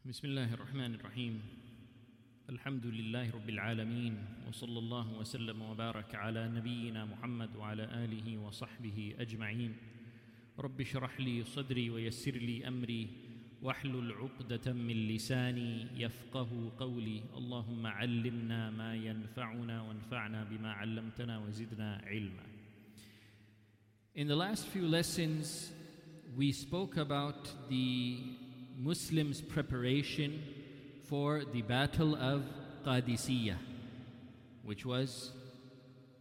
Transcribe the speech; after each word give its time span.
بسم 0.00 0.32
الله 0.32 0.54
الرحمن 0.54 0.94
الرحيم. 0.94 1.40
الحمد 2.48 2.86
لله 2.86 3.30
رب 3.30 3.48
العالمين 3.48 4.14
وصلى 4.48 4.78
الله 4.78 5.18
وسلم 5.18 5.62
وبارك 5.62 6.14
على 6.14 6.48
نبينا 6.48 7.04
محمد 7.04 7.56
وعلى 7.56 7.84
آله 7.84 8.38
وصحبه 8.38 9.14
أجمعين. 9.18 9.76
رب 10.58 10.80
اشرح 10.80 11.20
لي 11.20 11.44
صدري 11.44 11.90
ويسر 11.90 12.32
لي 12.32 12.68
أمري 12.68 13.08
واحلل 13.62 14.12
عقدة 14.12 14.72
من 14.72 14.96
لساني 15.08 15.86
يفقه 16.00 16.72
قولي. 16.78 17.20
اللهم 17.36 17.86
علمنا 17.86 18.70
ما 18.70 18.96
ينفعنا 18.96 19.82
وانفعنا 19.82 20.44
بما 20.44 20.72
علمتنا 20.72 21.38
وزدنا 21.38 22.00
علما. 22.08 22.46
In 24.16 24.28
the 24.28 24.36
last 24.36 24.64
few 24.66 24.88
lessons, 24.88 25.72
we 26.36 26.52
spoke 26.52 26.96
about 26.96 27.52
the 27.68 28.39
Muslims' 28.78 29.40
preparation 29.40 30.42
for 31.04 31.42
the 31.52 31.62
Battle 31.62 32.14
of 32.14 32.44
Qadisiyah, 32.84 33.56
which 34.64 34.86
was 34.86 35.32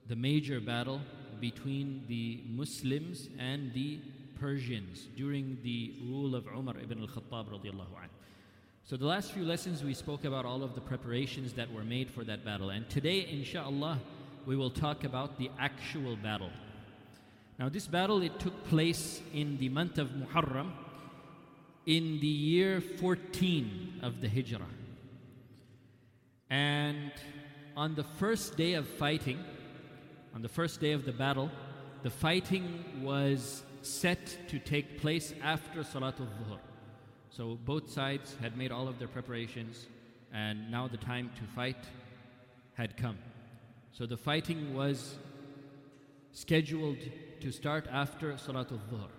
the 0.07 0.15
major 0.15 0.59
battle 0.59 1.01
between 1.39 2.03
the 2.07 2.43
Muslims 2.47 3.29
and 3.37 3.73
the 3.73 3.99
Persians 4.39 5.07
during 5.15 5.57
the 5.63 5.93
rule 6.03 6.35
of 6.35 6.47
Umar 6.47 6.75
ibn 6.81 6.99
al-Khattab 7.01 7.49
radiallahu 7.49 7.93
anhu. 7.93 8.09
So 8.83 8.97
the 8.97 9.05
last 9.05 9.33
few 9.33 9.43
lessons 9.43 9.83
we 9.83 9.93
spoke 9.93 10.25
about 10.25 10.45
all 10.45 10.63
of 10.63 10.73
the 10.73 10.81
preparations 10.81 11.53
that 11.53 11.71
were 11.71 11.83
made 11.83 12.09
for 12.09 12.23
that 12.23 12.43
battle. 12.43 12.71
And 12.71 12.89
today, 12.89 13.27
inshallah, 13.29 13.99
we 14.47 14.55
will 14.55 14.71
talk 14.71 15.03
about 15.03 15.37
the 15.37 15.51
actual 15.59 16.15
battle. 16.15 16.49
Now, 17.59 17.69
this 17.69 17.85
battle 17.85 18.23
it 18.23 18.39
took 18.39 18.67
place 18.67 19.21
in 19.33 19.57
the 19.57 19.69
month 19.69 19.99
of 19.99 20.09
Muharram 20.09 20.71
in 21.89 22.19
the 22.19 22.27
year 22.27 22.79
14 22.79 24.01
of 24.03 24.21
the 24.21 24.29
Hijrah. 24.29 24.61
And 26.51 27.11
on 27.75 27.95
the 27.95 28.03
first 28.03 28.55
day 28.55 28.73
of 28.73 28.87
fighting, 28.87 29.39
on 30.35 30.43
the 30.43 30.49
first 30.49 30.79
day 30.79 30.91
of 30.91 31.03
the 31.03 31.11
battle, 31.11 31.49
the 32.03 32.11
fighting 32.11 32.85
was 33.01 33.63
set 33.81 34.37
to 34.49 34.59
take 34.59 35.01
place 35.01 35.33
after 35.41 35.79
Salatul 35.81 36.27
Dhuhr. 36.37 36.59
So 37.31 37.57
both 37.65 37.89
sides 37.89 38.35
had 38.39 38.55
made 38.55 38.71
all 38.71 38.87
of 38.87 38.99
their 38.99 39.07
preparations, 39.07 39.87
and 40.31 40.69
now 40.69 40.87
the 40.87 40.97
time 40.97 41.31
to 41.37 41.43
fight 41.55 41.83
had 42.75 42.97
come. 42.97 43.17
So 43.93 44.05
the 44.05 44.17
fighting 44.17 44.75
was 44.75 45.17
scheduled 46.33 46.99
to 47.39 47.51
start 47.51 47.87
after 47.91 48.33
Salatul 48.33 48.79
Dhuhr. 48.91 49.09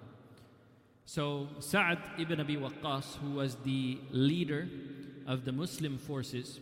So 1.05 1.49
Sa'ad 1.59 1.99
ibn 2.19 2.41
Abi 2.41 2.57
Waqqas, 2.57 3.17
who 3.17 3.33
was 3.33 3.57
the 3.65 3.99
leader 4.11 4.69
of 5.27 5.45
the 5.45 5.53
Muslim 5.53 5.99
forces, 5.99 6.61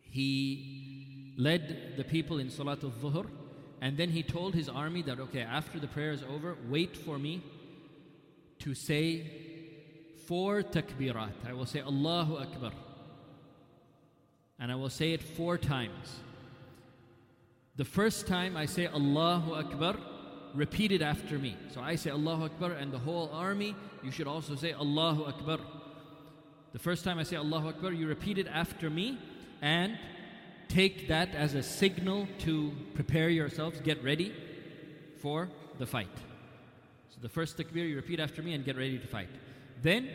he 0.00 1.34
led 1.36 1.94
the 1.96 2.04
people 2.04 2.38
in 2.38 2.48
Salatul 2.48 2.92
Dhuhr 2.92 3.26
and 3.80 3.96
then 3.96 4.10
he 4.10 4.22
told 4.22 4.54
his 4.54 4.68
army 4.68 5.02
that, 5.02 5.20
okay, 5.20 5.42
after 5.42 5.78
the 5.78 5.86
prayer 5.86 6.10
is 6.10 6.22
over, 6.22 6.56
wait 6.68 6.96
for 6.96 7.18
me 7.18 7.42
to 8.60 8.74
say 8.74 9.30
four 10.26 10.62
takbirat. 10.62 11.32
I 11.48 11.52
will 11.52 11.66
say 11.66 11.80
Allahu 11.80 12.38
Akbar. 12.38 12.72
And 14.58 14.72
I 14.72 14.74
will 14.74 14.90
say 14.90 15.12
it 15.12 15.22
four 15.22 15.56
times. 15.56 16.16
The 17.76 17.84
first 17.84 18.26
time 18.26 18.56
I 18.56 18.66
say 18.66 18.88
Allahu 18.88 19.54
Akbar, 19.54 19.96
repeat 20.54 20.92
it 20.92 21.02
after 21.02 21.38
me. 21.38 21.56
So 21.72 21.80
I 21.80 21.96
say 21.96 22.10
Allahu 22.10 22.44
Akbar, 22.44 22.72
and 22.72 22.92
the 22.92 22.98
whole 22.98 23.30
army, 23.32 23.74
you 24.02 24.10
should 24.10 24.26
also 24.26 24.54
say 24.56 24.72
Allahu 24.72 25.24
Akbar. 25.24 25.58
The 26.72 26.78
first 26.78 27.04
time 27.04 27.18
I 27.18 27.22
say 27.22 27.36
Allahu 27.36 27.68
Akbar, 27.68 27.92
you 27.92 28.06
repeat 28.06 28.38
it 28.38 28.46
after 28.46 28.90
me 28.90 29.18
and 29.62 29.98
take 30.68 31.08
that 31.08 31.34
as 31.34 31.54
a 31.54 31.62
signal 31.62 32.28
to 32.40 32.72
prepare 32.94 33.28
yourselves, 33.28 33.80
get 33.80 34.02
ready 34.04 34.32
for 35.20 35.48
the 35.78 35.86
fight. 35.86 36.14
So 37.10 37.16
the 37.22 37.28
first 37.28 37.56
takbir 37.56 37.88
you 37.88 37.96
repeat 37.96 38.20
after 38.20 38.42
me 38.42 38.54
and 38.54 38.64
get 38.64 38.76
ready 38.76 38.98
to 38.98 39.06
fight. 39.06 39.28
Then 39.82 40.08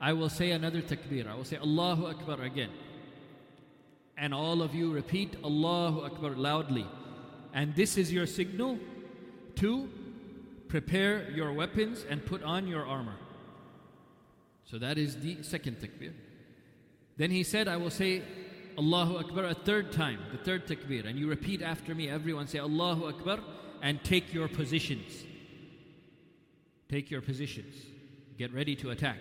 I 0.00 0.12
will 0.12 0.28
say 0.28 0.50
another 0.50 0.82
takbir. 0.82 1.26
I 1.26 1.34
will 1.34 1.44
say 1.44 1.56
Allahu 1.56 2.06
Akbar 2.06 2.42
again. 2.42 2.70
And 4.16 4.34
all 4.34 4.62
of 4.62 4.74
you 4.74 4.92
repeat 4.92 5.36
Allahu 5.44 6.02
Akbar 6.02 6.30
loudly. 6.32 6.86
And 7.54 7.74
this 7.74 7.96
is 7.96 8.12
your 8.12 8.26
signal 8.26 8.78
to 9.56 9.88
prepare 10.68 11.30
your 11.30 11.52
weapons 11.52 12.04
and 12.08 12.24
put 12.24 12.42
on 12.42 12.66
your 12.66 12.86
armor. 12.86 13.16
So 14.64 14.78
that 14.78 14.98
is 14.98 15.20
the 15.20 15.42
second 15.42 15.78
takbir. 15.78 16.12
Then 17.16 17.30
he 17.30 17.42
said, 17.42 17.68
I 17.68 17.76
will 17.76 17.90
say 17.90 18.22
Allahu 18.78 19.18
Akbar 19.18 19.44
a 19.44 19.54
third 19.54 19.92
time, 19.92 20.20
the 20.32 20.38
third 20.38 20.66
takbir, 20.66 21.06
and 21.06 21.18
you 21.18 21.28
repeat 21.28 21.60
after 21.60 21.94
me. 21.94 22.08
Everyone 22.08 22.46
say 22.46 22.60
Allahu 22.60 23.06
Akbar 23.08 23.40
and 23.82 24.02
take 24.04 24.32
your 24.32 24.48
positions. 24.48 25.24
Take 26.88 27.10
your 27.10 27.20
positions. 27.20 27.74
Get 28.38 28.54
ready 28.54 28.76
to 28.76 28.90
attack. 28.90 29.18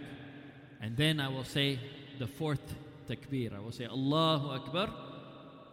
And 0.81 0.96
then 0.96 1.19
I 1.19 1.28
will 1.28 1.44
say 1.44 1.79
the 2.19 2.28
fourth 2.28 2.75
takbir. 3.09 3.56
I 3.56 3.59
will 3.59 3.72
say 3.72 3.85
Allahu 3.85 4.50
Akbar, 4.50 4.90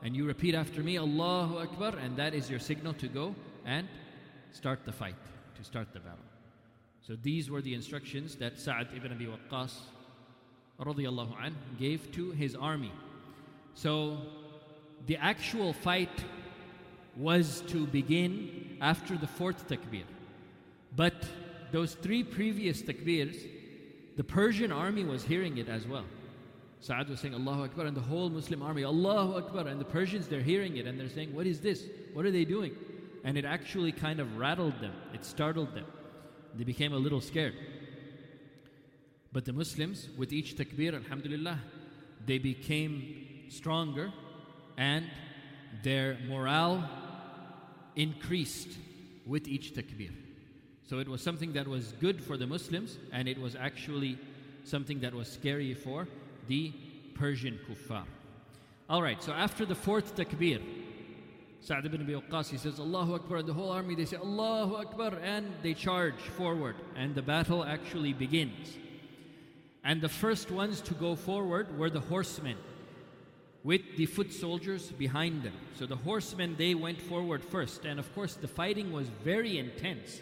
and 0.03 0.17
you 0.17 0.27
repeat 0.27 0.55
after 0.55 0.83
me 0.83 0.97
Allahu 0.97 1.59
Akbar, 1.59 1.97
and 1.99 2.17
that 2.17 2.34
is 2.34 2.49
your 2.50 2.59
signal 2.59 2.94
to 2.94 3.09
go 3.09 3.34
and 3.65 3.87
start 4.56 4.84
the 4.84 4.93
fight, 4.93 5.15
to 5.55 5.62
start 5.62 5.93
the 5.93 6.00
battle. 6.00 6.25
So 7.06 7.15
these 7.22 7.50
were 7.50 7.61
the 7.61 7.75
instructions 7.75 8.37
that 8.37 8.59
Sa'ad 8.59 8.89
ibn 8.97 9.12
Abi 9.12 9.27
Waqqas 9.27 9.75
radiallahu 10.81 11.53
gave 11.78 12.11
to 12.12 12.31
his 12.33 12.55
army. 12.55 12.93
So 13.75 14.19
the 15.06 15.17
actual 15.19 15.72
fight 15.72 16.25
was 17.17 17.62
to 17.69 17.87
begin 17.87 18.78
after 18.81 19.17
the 19.17 19.27
fourth 19.27 19.69
takbir. 19.69 20.05
But 20.94 21.28
those 21.71 21.94
three 21.94 22.25
previous 22.25 22.83
takbirs, 22.83 23.37
the 24.17 24.25
Persian 24.25 24.73
army 24.73 25.05
was 25.05 25.23
hearing 25.23 25.59
it 25.59 25.69
as 25.69 25.87
well. 25.87 26.05
Sa'ad 26.81 27.09
was 27.09 27.21
saying 27.21 27.34
Allahu 27.34 27.65
Akbar 27.65 27.87
and 27.87 27.97
the 27.97 28.09
whole 28.12 28.31
Muslim 28.31 28.62
army, 28.62 28.84
Allahu 28.84 29.37
Akbar, 29.37 29.69
and 29.69 29.81
the 29.81 29.84
Persians 29.84 30.28
they're 30.28 30.41
hearing 30.41 30.77
it 30.77 30.87
and 30.87 30.99
they're 30.99 31.09
saying, 31.09 31.34
What 31.34 31.47
is 31.47 31.61
this? 31.61 31.84
What 32.15 32.25
are 32.25 32.31
they 32.31 32.44
doing? 32.44 32.75
And 33.26 33.37
it 33.37 33.44
actually 33.44 33.91
kind 33.91 34.20
of 34.20 34.38
rattled 34.38 34.81
them, 34.81 34.92
it 35.12 35.25
startled 35.25 35.75
them. 35.75 35.84
They 36.54 36.62
became 36.62 36.92
a 36.92 36.97
little 36.97 37.20
scared. 37.20 37.54
But 39.32 39.44
the 39.44 39.53
Muslims, 39.53 40.09
with 40.16 40.32
each 40.32 40.56
takbir, 40.56 40.94
Alhamdulillah, 40.94 41.59
they 42.25 42.38
became 42.38 43.47
stronger 43.48 44.12
and 44.78 45.10
their 45.82 46.19
morale 46.28 46.88
increased 47.97 48.78
with 49.26 49.48
each 49.48 49.75
takbir. 49.75 50.12
So 50.88 51.00
it 51.00 51.08
was 51.08 51.20
something 51.20 51.53
that 51.54 51.66
was 51.66 51.94
good 52.00 52.22
for 52.22 52.37
the 52.37 52.47
Muslims 52.47 52.97
and 53.12 53.26
it 53.26 53.41
was 53.41 53.56
actually 53.56 54.19
something 54.62 55.00
that 55.00 55.12
was 55.12 55.28
scary 55.28 55.75
for 55.75 56.06
the 56.47 56.72
Persian 57.14 57.58
kuffar. 57.69 58.04
All 58.88 59.03
right, 59.03 59.20
so 59.20 59.32
after 59.32 59.66
the 59.66 59.75
fourth 59.75 60.14
takbir, 60.14 60.62
Sa'd 61.66 61.84
ibn 61.84 62.00
Abi 62.00 62.12
Waqqas, 62.12 62.49
he 62.50 62.59
says, 62.59 62.78
Allahu 62.78 63.16
Akbar, 63.16 63.38
and 63.38 63.49
the 63.49 63.53
whole 63.53 63.72
army, 63.72 63.97
they 63.97 64.04
say, 64.04 64.19
Allahu 64.19 64.77
Akbar, 64.77 65.19
and 65.21 65.53
they 65.65 65.75
charge 65.75 66.15
forward, 66.15 66.77
and 66.94 67.12
the 67.12 67.22
battle 67.22 67.65
actually 67.65 68.12
begins. 68.12 68.77
And 69.82 70.00
the 70.00 70.09
first 70.09 70.53
ones 70.53 70.81
to 70.82 70.94
go 70.94 71.16
forward 71.16 71.76
were 71.76 71.91
the 71.91 71.99
horsemen, 71.99 72.56
with 73.65 73.81
the 73.97 74.06
foot 74.06 74.32
soldiers 74.32 74.93
behind 74.93 75.43
them. 75.43 75.55
So 75.75 75.87
the 75.87 75.97
horsemen, 75.97 76.55
they 76.56 76.76
went 76.76 77.03
forward 77.03 77.43
first, 77.43 77.84
and 77.84 77.99
of 77.99 78.15
course, 78.15 78.34
the 78.34 78.47
fighting 78.47 78.93
was 78.93 79.09
very 79.25 79.59
intense. 79.59 80.21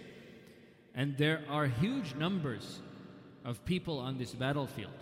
And 0.95 1.15
there 1.19 1.43
are 1.51 1.67
huge 1.67 2.15
numbers 2.15 2.81
of 3.45 3.63
people 3.67 3.99
on 3.99 4.17
this 4.17 4.33
battlefield. 4.33 4.97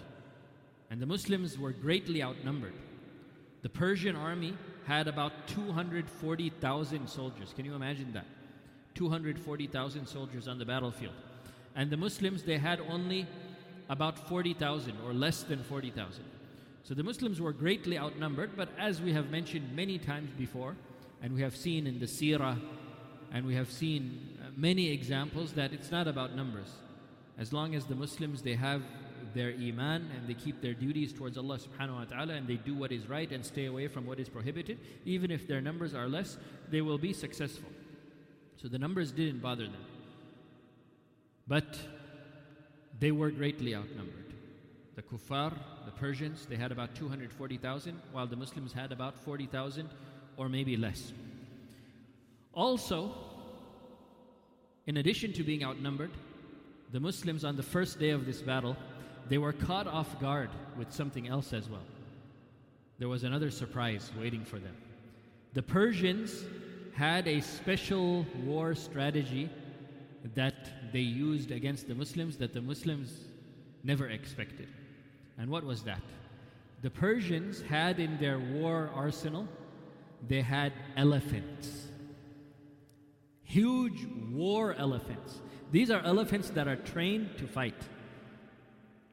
And 0.91 1.01
the 1.01 1.07
Muslims 1.07 1.57
were 1.57 1.71
greatly 1.71 2.21
outnumbered. 2.21 2.75
The 3.63 3.69
Persian 3.69 4.17
army 4.17 4.55
had 4.87 5.09
about 5.09 5.33
240,000 5.49 7.09
soldiers. 7.09 7.53
Can 7.55 7.65
you 7.65 7.75
imagine 7.75 8.13
that? 8.13 8.27
240,000 8.95 10.07
soldiers 10.07 10.49
on 10.49 10.59
the 10.59 10.65
battlefield. 10.65 11.15
And 11.75 11.91
the 11.91 11.97
Muslims, 11.97 12.43
they 12.43 12.59
had 12.59 12.81
only 12.81 13.27
about 13.89 14.29
40,000 14.29 14.95
or 15.05 15.13
less 15.13 15.43
than 15.43 15.63
40,000. 15.63 16.25
So 16.85 16.95
the 16.95 17.03
Muslims 17.03 17.41
were 17.41 17.53
greatly 17.53 17.99
outnumbered, 17.99 18.57
but 18.57 18.69
as 18.79 19.01
we 19.01 19.13
have 19.13 19.31
mentioned 19.31 19.75
many 19.75 19.99
times 19.99 20.31
before, 20.37 20.77
and 21.23 21.35
we 21.35 21.41
have 21.43 21.57
seen 21.57 21.87
in 21.87 22.01
the 22.01 22.07
seerah, 22.07 22.61
and 23.33 23.47
we 23.47 23.55
have 23.55 23.71
seen 23.71 24.37
uh, 24.41 24.49
many 24.57 24.91
examples 24.91 25.53
that 25.53 25.73
it's 25.73 25.91
not 25.91 26.09
about 26.09 26.35
numbers. 26.35 26.69
As 27.39 27.53
long 27.53 27.75
as 27.75 27.87
the 27.87 27.95
Muslims, 27.95 28.43
they 28.43 28.55
have 28.55 28.83
their 29.35 29.51
iman 29.51 30.11
and 30.17 30.29
they 30.29 30.35
keep 30.35 30.61
their 30.61 30.75
duties 30.75 31.13
towards 31.13 31.37
Allah 31.37 31.59
subhanahu 31.59 31.97
wa 31.97 32.05
ta'ala 32.05 32.35
and 32.35 32.47
they 32.47 32.57
do 32.57 32.75
what 32.75 32.93
is 32.93 33.09
right 33.09 33.31
and 33.31 33.45
stay 33.45 33.67
away 33.67 33.89
from 33.89 34.07
what 34.07 34.19
is 34.19 34.29
prohibited, 34.29 34.79
even 35.05 35.31
if 35.31 35.47
their 35.47 35.61
numbers 35.61 35.95
are 35.95 36.09
less, 36.09 36.37
they 36.71 36.81
will 36.81 36.99
be 36.99 37.13
successful. 37.13 37.71
So 38.61 38.69
the 38.69 38.79
numbers 38.79 39.13
didn't 39.13 39.41
bother 39.41 39.65
them. 39.65 39.85
But 41.47 41.79
they 43.01 43.11
were 43.11 43.31
greatly 43.31 43.75
outnumbered. 43.75 44.33
The 44.95 45.03
kuffar, 45.03 45.53
the 45.85 45.91
Persians, 45.93 46.47
they 46.47 46.57
had 46.57 46.71
about 46.71 46.95
240,000, 46.95 48.01
while 48.13 48.27
the 48.27 48.37
Muslims 48.37 48.73
had 48.73 48.93
about 48.93 49.19
40,000 49.19 49.89
or 50.37 50.49
maybe 50.49 50.77
less. 50.77 51.13
Also, 52.53 53.15
in 54.87 54.99
addition 54.99 55.33
to 55.33 55.43
being 55.43 55.65
outnumbered, 55.65 56.11
the 56.93 57.01
Muslims 57.01 57.45
on 57.45 57.57
the 57.57 57.63
first 57.63 57.99
day 57.99 58.11
of 58.11 58.27
this 58.27 58.43
battle, 58.43 58.77
they 59.29 59.39
were 59.39 59.53
caught 59.53 59.87
off 59.87 60.21
guard 60.21 60.51
with 60.77 60.93
something 60.93 61.29
else 61.29 61.53
as 61.53 61.69
well. 61.69 61.85
There 62.99 63.09
was 63.09 63.25
another 63.25 63.51
surprise 63.51 64.11
waiting 64.19 64.45
for 64.45 64.59
them. 64.59 64.77
The 65.55 65.63
Persians 65.63 66.45
had 66.95 67.27
a 67.27 67.41
special 67.41 68.27
war 68.45 68.75
strategy 68.75 69.51
that 70.35 70.93
they 70.93 71.01
used 71.01 71.51
against 71.51 71.89
the 71.89 71.95
Muslims 71.95 72.37
that 72.37 72.53
the 72.53 72.61
Muslims 72.61 73.13
never 73.83 74.09
expected. 74.09 74.69
And 75.39 75.51
what 75.51 75.65
was 75.65 75.83
that? 75.83 76.03
The 76.83 76.91
Persians 76.91 77.63
had 77.63 77.99
in 77.99 78.19
their 78.19 78.39
war 78.39 78.91
arsenal, 78.95 79.49
they 80.29 80.43
had 80.43 80.73
elephants. 80.97 81.89
Huge 83.43 84.07
war 84.31 84.75
elephants. 84.75 85.41
These 85.71 85.91
are 85.91 86.01
elephants 86.03 86.51
that 86.51 86.69
are 86.69 86.77
trained 86.77 87.37
to 87.39 87.47
fight. 87.47 87.83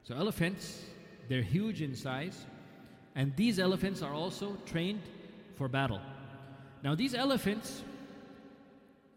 So, 0.09 0.15
elephants, 0.15 0.81
they're 1.27 1.43
huge 1.43 1.83
in 1.83 1.95
size, 1.95 2.47
and 3.13 3.31
these 3.35 3.59
elephants 3.59 4.01
are 4.01 4.11
also 4.11 4.57
trained 4.65 5.03
for 5.55 5.67
battle. 5.67 6.01
Now, 6.83 6.95
these 6.95 7.13
elephants, 7.13 7.83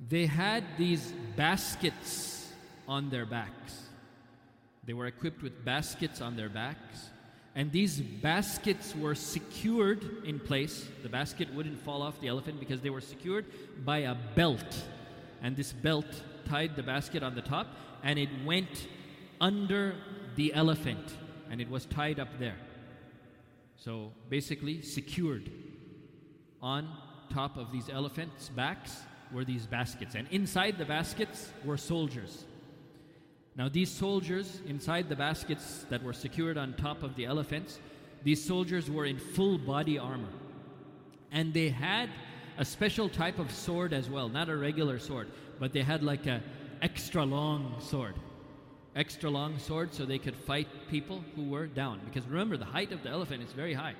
they 0.06 0.26
had 0.26 0.64
these 0.76 1.14
baskets 1.34 2.52
on 2.86 3.08
their 3.08 3.24
backs. 3.24 3.84
They 4.84 4.92
were 4.92 5.06
equipped 5.06 5.42
with 5.42 5.64
baskets 5.64 6.20
on 6.20 6.36
their 6.36 6.50
backs. 6.50 7.08
And 7.54 7.72
these 7.72 7.98
baskets 7.98 8.94
were 8.94 9.14
secured 9.14 10.26
in 10.26 10.40
place. 10.40 10.86
The 11.02 11.08
basket 11.08 11.54
wouldn't 11.54 11.80
fall 11.80 12.02
off 12.02 12.20
the 12.20 12.28
elephant 12.28 12.60
because 12.60 12.82
they 12.82 12.90
were 12.90 13.00
secured 13.00 13.46
by 13.82 14.00
a 14.00 14.14
belt. 14.34 14.82
And 15.42 15.56
this 15.56 15.72
belt 15.72 16.22
tied 16.44 16.76
the 16.76 16.82
basket 16.82 17.22
on 17.22 17.34
the 17.34 17.40
top 17.40 17.68
and 18.02 18.18
it 18.18 18.28
went 18.44 18.88
under 19.40 19.94
the 20.36 20.52
elephant 20.54 21.16
and 21.50 21.60
it 21.60 21.68
was 21.68 21.84
tied 21.86 22.18
up 22.18 22.38
there. 22.38 22.56
So 23.76 24.12
basically, 24.28 24.80
secured 24.80 25.50
on 26.62 26.88
top 27.30 27.56
of 27.56 27.72
these 27.72 27.88
elephants' 27.88 28.48
backs 28.48 29.02
were 29.32 29.44
these 29.44 29.66
baskets. 29.66 30.14
And 30.14 30.28
inside 30.30 30.78
the 30.78 30.84
baskets 30.84 31.50
were 31.64 31.76
soldiers. 31.76 32.44
Now, 33.56 33.68
these 33.68 33.90
soldiers 33.90 34.62
inside 34.66 35.08
the 35.08 35.16
baskets 35.16 35.84
that 35.90 36.02
were 36.02 36.12
secured 36.12 36.56
on 36.56 36.74
top 36.74 37.02
of 37.02 37.16
the 37.16 37.26
elephants, 37.26 37.80
these 38.22 38.42
soldiers 38.42 38.90
were 38.90 39.04
in 39.04 39.18
full 39.18 39.58
body 39.58 39.98
armor. 39.98 40.32
And 41.30 41.52
they 41.52 41.68
had 41.68 42.08
a 42.56 42.64
special 42.64 43.08
type 43.08 43.38
of 43.38 43.50
sword 43.50 43.92
as 43.92 44.08
well, 44.08 44.28
not 44.28 44.48
a 44.48 44.56
regular 44.56 44.98
sword, 44.98 45.28
but 45.58 45.72
they 45.72 45.82
had 45.82 46.02
like 46.02 46.26
a 46.26 46.42
extra 46.80 47.24
long 47.24 47.76
sword. 47.78 48.14
Extra 48.94 49.30
long 49.30 49.58
sword 49.58 49.94
so 49.94 50.04
they 50.04 50.18
could 50.18 50.36
fight 50.36 50.68
people 50.90 51.24
who 51.34 51.48
were 51.48 51.66
down. 51.66 52.00
Because 52.04 52.28
remember, 52.28 52.56
the 52.56 52.66
height 52.66 52.92
of 52.92 53.02
the 53.02 53.08
elephant 53.08 53.42
is 53.42 53.52
very 53.52 53.72
high, 53.72 53.94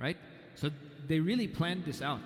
right? 0.00 0.16
So 0.56 0.70
they 1.06 1.20
really 1.20 1.46
planned 1.46 1.84
this 1.84 2.02
out. 2.02 2.20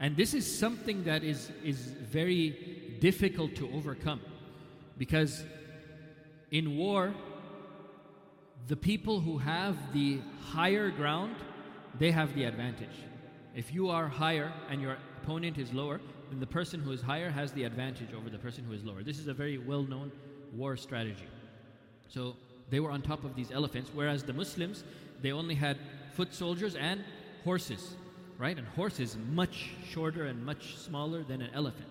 And 0.00 0.16
this 0.16 0.34
is 0.34 0.58
something 0.58 1.04
that 1.04 1.22
is, 1.22 1.50
is 1.64 1.78
very 1.78 2.98
difficult 3.00 3.54
to 3.56 3.70
overcome. 3.72 4.20
Because 4.96 5.44
in 6.50 6.76
war, 6.76 7.14
the 8.66 8.76
people 8.76 9.20
who 9.20 9.38
have 9.38 9.76
the 9.92 10.20
higher 10.42 10.90
ground, 10.90 11.36
they 11.98 12.10
have 12.10 12.34
the 12.34 12.44
advantage. 12.44 13.04
If 13.54 13.72
you 13.72 13.90
are 13.90 14.08
higher 14.08 14.52
and 14.70 14.80
your 14.80 14.96
opponent 15.22 15.58
is 15.58 15.72
lower, 15.72 16.00
then 16.30 16.40
the 16.40 16.46
person 16.46 16.80
who 16.80 16.92
is 16.92 17.00
higher 17.00 17.30
has 17.30 17.52
the 17.52 17.64
advantage 17.64 18.12
over 18.12 18.28
the 18.28 18.38
person 18.38 18.64
who 18.64 18.72
is 18.72 18.84
lower. 18.84 19.02
This 19.02 19.18
is 19.18 19.28
a 19.28 19.34
very 19.34 19.58
well 19.58 19.82
known 19.82 20.12
war 20.54 20.76
strategy. 20.76 21.26
So 22.08 22.36
they 22.70 22.80
were 22.80 22.90
on 22.90 23.02
top 23.02 23.24
of 23.24 23.34
these 23.34 23.50
elephants, 23.50 23.90
whereas 23.94 24.22
the 24.22 24.32
Muslims, 24.32 24.84
they 25.22 25.32
only 25.32 25.54
had 25.54 25.78
foot 26.14 26.34
soldiers 26.34 26.74
and 26.74 27.04
horses, 27.44 27.96
right? 28.38 28.56
And 28.56 28.66
horses 28.68 29.16
much 29.32 29.70
shorter 29.88 30.24
and 30.24 30.44
much 30.44 30.76
smaller 30.76 31.22
than 31.22 31.42
an 31.42 31.50
elephant. 31.54 31.88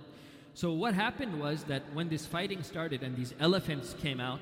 So 0.54 0.72
what 0.72 0.94
happened 0.94 1.40
was 1.40 1.64
that 1.66 1.84
when 1.94 2.10
this 2.10 2.26
fighting 2.26 2.64
started 2.64 3.04
and 3.04 3.16
these 3.16 3.34
elephants 3.40 3.96
came 4.02 4.20
out, 4.20 4.40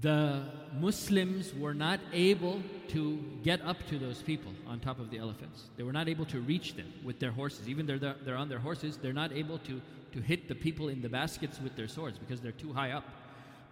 the 0.00 0.42
Muslims 0.78 1.54
were 1.54 1.74
not 1.74 1.98
able 2.12 2.62
to 2.88 3.18
get 3.42 3.60
up 3.62 3.76
to 3.88 3.98
those 3.98 4.22
people 4.22 4.52
on 4.66 4.80
top 4.80 5.00
of 5.00 5.10
the 5.10 5.18
elephants. 5.18 5.64
They 5.76 5.82
were 5.82 5.92
not 5.92 6.08
able 6.08 6.24
to 6.26 6.40
reach 6.40 6.74
them 6.76 6.92
with 7.04 7.18
their 7.18 7.30
horses. 7.30 7.68
Even 7.68 7.86
though 7.86 7.98
they're, 7.98 8.16
they're 8.24 8.36
on 8.36 8.48
their 8.48 8.58
horses, 8.58 8.96
they're 8.96 9.12
not 9.12 9.32
able 9.32 9.58
to, 9.60 9.80
to 10.12 10.20
hit 10.20 10.48
the 10.48 10.54
people 10.54 10.88
in 10.88 11.02
the 11.02 11.08
baskets 11.08 11.60
with 11.60 11.76
their 11.76 11.88
swords 11.88 12.18
because 12.18 12.40
they're 12.40 12.52
too 12.52 12.72
high 12.72 12.92
up. 12.92 13.04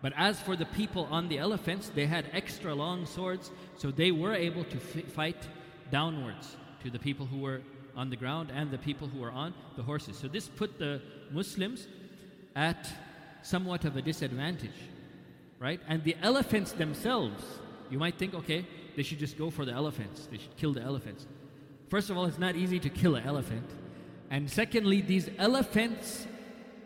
But 0.03 0.13
as 0.17 0.41
for 0.41 0.57
the 0.57 0.67
people 0.67 1.05
on 1.11 1.29
the 1.29 1.39
elephants, 1.39 1.91
they 1.95 2.07
had 2.07 2.27
extra 2.33 2.75
long 2.75 3.07
swords, 3.07 3.51
so 3.77 3.91
they 3.91 4.13
were 4.13 4.35
able 4.35 4.65
to 4.65 4.77
f- 4.77 5.05
fight 5.13 5.49
downwards 5.91 6.57
to 6.83 6.91
the 6.91 6.99
people 6.99 7.27
who 7.27 7.39
were 7.39 7.63
on 7.97 8.11
the 8.11 8.17
ground 8.17 8.53
and 8.55 8.71
the 8.71 8.79
people 8.79 9.09
who 9.09 9.21
were 9.21 9.31
on 9.31 9.55
the 9.77 9.83
horses. 9.83 10.17
So 10.17 10.29
this 10.29 10.49
put 10.49 10.79
the 10.79 11.01
Muslims 11.31 11.89
at 12.55 12.89
somewhat 13.43 13.85
of 13.85 13.97
a 13.97 14.03
disadvantage, 14.03 14.79
right? 15.59 15.81
And 15.89 16.05
the 16.05 16.17
elephants 16.23 16.73
themselves, 16.73 17.43
you 17.91 17.99
might 17.99 18.19
think, 18.19 18.35
okay, 18.35 18.67
they 18.97 19.03
should 19.03 19.19
just 19.19 19.39
go 19.39 19.51
for 19.51 19.65
the 19.65 19.73
elephants, 19.73 20.27
they 20.31 20.39
should 20.39 20.57
kill 20.57 20.75
the 20.75 20.83
elephants. 20.83 21.27
First 21.89 22.11
of 22.11 22.17
all, 22.17 22.27
it's 22.27 22.39
not 22.39 22.57
easy 22.57 22.81
to 22.81 22.91
kill 22.91 23.15
an 23.15 23.25
elephant. 23.25 23.69
And 24.31 24.51
secondly, 24.51 25.01
these 25.01 25.29
elephants 25.39 26.27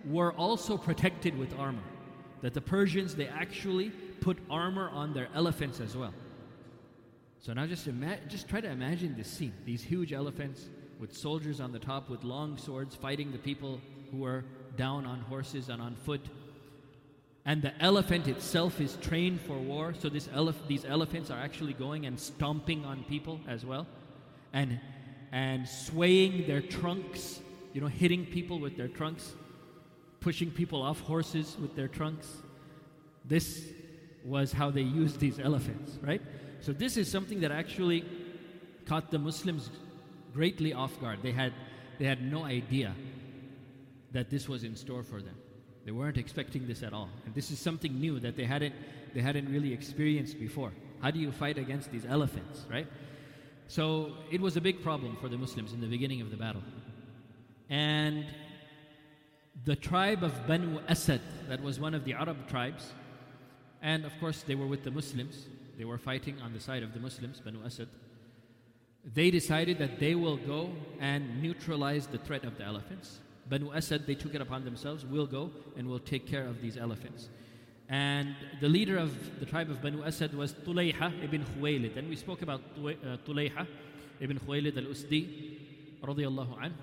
were 0.04 0.32
also 0.32 0.76
protected 0.76 1.38
with 1.38 1.58
armor. 1.58 1.82
That 2.42 2.54
the 2.54 2.60
Persians, 2.60 3.14
they 3.14 3.28
actually 3.28 3.90
put 4.20 4.38
armor 4.50 4.88
on 4.90 5.12
their 5.14 5.28
elephants 5.34 5.80
as 5.80 5.96
well. 5.96 6.14
So 7.40 7.52
now 7.54 7.66
just, 7.66 7.86
ima- 7.86 8.18
just 8.28 8.48
try 8.48 8.60
to 8.60 8.70
imagine 8.70 9.16
this 9.16 9.28
scene 9.28 9.54
these 9.64 9.82
huge 9.82 10.12
elephants 10.12 10.68
with 10.98 11.16
soldiers 11.16 11.60
on 11.60 11.72
the 11.72 11.78
top 11.78 12.10
with 12.10 12.22
long 12.22 12.58
swords 12.58 12.94
fighting 12.94 13.32
the 13.32 13.38
people 13.38 13.80
who 14.10 14.24
are 14.26 14.44
down 14.76 15.06
on 15.06 15.20
horses 15.22 15.70
and 15.70 15.80
on 15.80 15.94
foot. 15.94 16.20
And 17.46 17.62
the 17.62 17.72
elephant 17.82 18.28
itself 18.28 18.80
is 18.80 18.98
trained 19.00 19.40
for 19.40 19.56
war, 19.56 19.94
so 19.98 20.10
these 20.10 20.28
elephants 20.84 21.30
are 21.30 21.38
actually 21.38 21.72
going 21.72 22.04
and 22.04 22.20
stomping 22.20 22.84
on 22.84 23.02
people 23.04 23.40
as 23.48 23.64
well, 23.64 23.86
and, 24.52 24.78
and 25.32 25.68
swaying 25.68 26.46
their 26.46 26.60
trunks, 26.60 27.40
you 27.72 27.80
know, 27.80 27.86
hitting 27.86 28.26
people 28.26 28.58
with 28.58 28.76
their 28.76 28.88
trunks, 28.88 29.32
pushing 30.20 30.50
people 30.50 30.82
off 30.82 31.00
horses 31.00 31.56
with 31.60 31.74
their 31.76 31.88
trunks. 31.88 32.28
This 33.24 33.64
was 34.24 34.52
how 34.52 34.70
they 34.70 34.82
used 34.82 35.20
these 35.20 35.38
elephants, 35.38 35.98
right? 36.02 36.20
So, 36.60 36.72
this 36.72 36.96
is 36.96 37.10
something 37.10 37.40
that 37.40 37.52
actually 37.52 38.04
caught 38.86 39.10
the 39.10 39.18
Muslims 39.18 39.70
greatly 40.34 40.72
off 40.72 41.00
guard. 41.00 41.20
They 41.22 41.32
had, 41.32 41.52
they 41.98 42.04
had 42.04 42.22
no 42.22 42.44
idea 42.44 42.94
that 44.12 44.30
this 44.30 44.48
was 44.48 44.64
in 44.64 44.76
store 44.76 45.02
for 45.02 45.22
them. 45.22 45.36
They 45.84 45.92
weren't 45.92 46.18
expecting 46.18 46.66
this 46.66 46.82
at 46.82 46.92
all. 46.92 47.08
And 47.24 47.34
this 47.34 47.50
is 47.50 47.58
something 47.58 47.98
new 47.98 48.20
that 48.20 48.36
they 48.36 48.44
hadn't, 48.44 48.74
they 49.14 49.20
hadn't 49.20 49.50
really 49.50 49.72
experienced 49.72 50.38
before. 50.38 50.72
How 51.00 51.10
do 51.10 51.18
you 51.18 51.32
fight 51.32 51.56
against 51.56 51.90
these 51.90 52.04
elephants, 52.04 52.66
right? 52.70 52.86
So 53.70 53.84
it 54.30 54.40
was 54.40 54.56
a 54.56 54.60
big 54.60 54.82
problem 54.82 55.16
for 55.20 55.28
the 55.28 55.38
Muslims 55.38 55.72
in 55.72 55.80
the 55.80 55.86
beginning 55.86 56.20
of 56.20 56.30
the 56.30 56.36
battle. 56.36 56.62
And 57.68 58.26
the 59.64 59.76
tribe 59.76 60.24
of 60.24 60.32
Banu 60.46 60.80
Asad, 60.88 61.20
that 61.48 61.62
was 61.62 61.78
one 61.78 61.94
of 61.94 62.04
the 62.04 62.14
Arab 62.14 62.48
tribes, 62.48 62.92
and 63.80 64.04
of 64.04 64.12
course 64.18 64.42
they 64.42 64.56
were 64.56 64.66
with 64.66 64.82
the 64.82 64.90
Muslims, 64.90 65.46
they 65.78 65.84
were 65.84 65.98
fighting 65.98 66.36
on 66.40 66.52
the 66.52 66.60
side 66.60 66.82
of 66.82 66.92
the 66.94 67.00
Muslims, 67.00 67.40
Banu 67.40 67.64
Asad 67.64 67.88
they 69.04 69.30
decided 69.30 69.78
that 69.78 69.98
they 69.98 70.14
will 70.14 70.36
go 70.36 70.70
and 71.00 71.42
neutralize 71.42 72.06
the 72.06 72.18
threat 72.18 72.44
of 72.44 72.58
the 72.58 72.64
elephants. 72.64 73.20
Banu 73.48 73.72
Asad, 73.72 74.06
they 74.06 74.14
took 74.14 74.34
it 74.34 74.40
upon 74.40 74.64
themselves, 74.64 75.04
we'll 75.04 75.26
go 75.26 75.50
and 75.76 75.88
we'll 75.88 75.98
take 75.98 76.26
care 76.26 76.46
of 76.46 76.60
these 76.60 76.76
elephants. 76.76 77.28
And 77.90 78.36
the 78.60 78.68
leader 78.68 78.96
of 78.96 79.40
the 79.40 79.46
tribe 79.46 79.68
of 79.68 79.82
Banu 79.82 80.04
Asad 80.04 80.32
was 80.32 80.52
Tulayha 80.52 81.24
ibn 81.24 81.44
Khuwaylid. 81.44 81.96
And 81.96 82.08
we 82.08 82.14
spoke 82.14 82.40
about 82.40 82.60
uh, 82.78 83.16
Tulayha 83.26 83.66
ibn 84.20 84.38
Khuwaylid 84.38 84.76
radiallahu 86.00 86.64
an, 86.64 86.74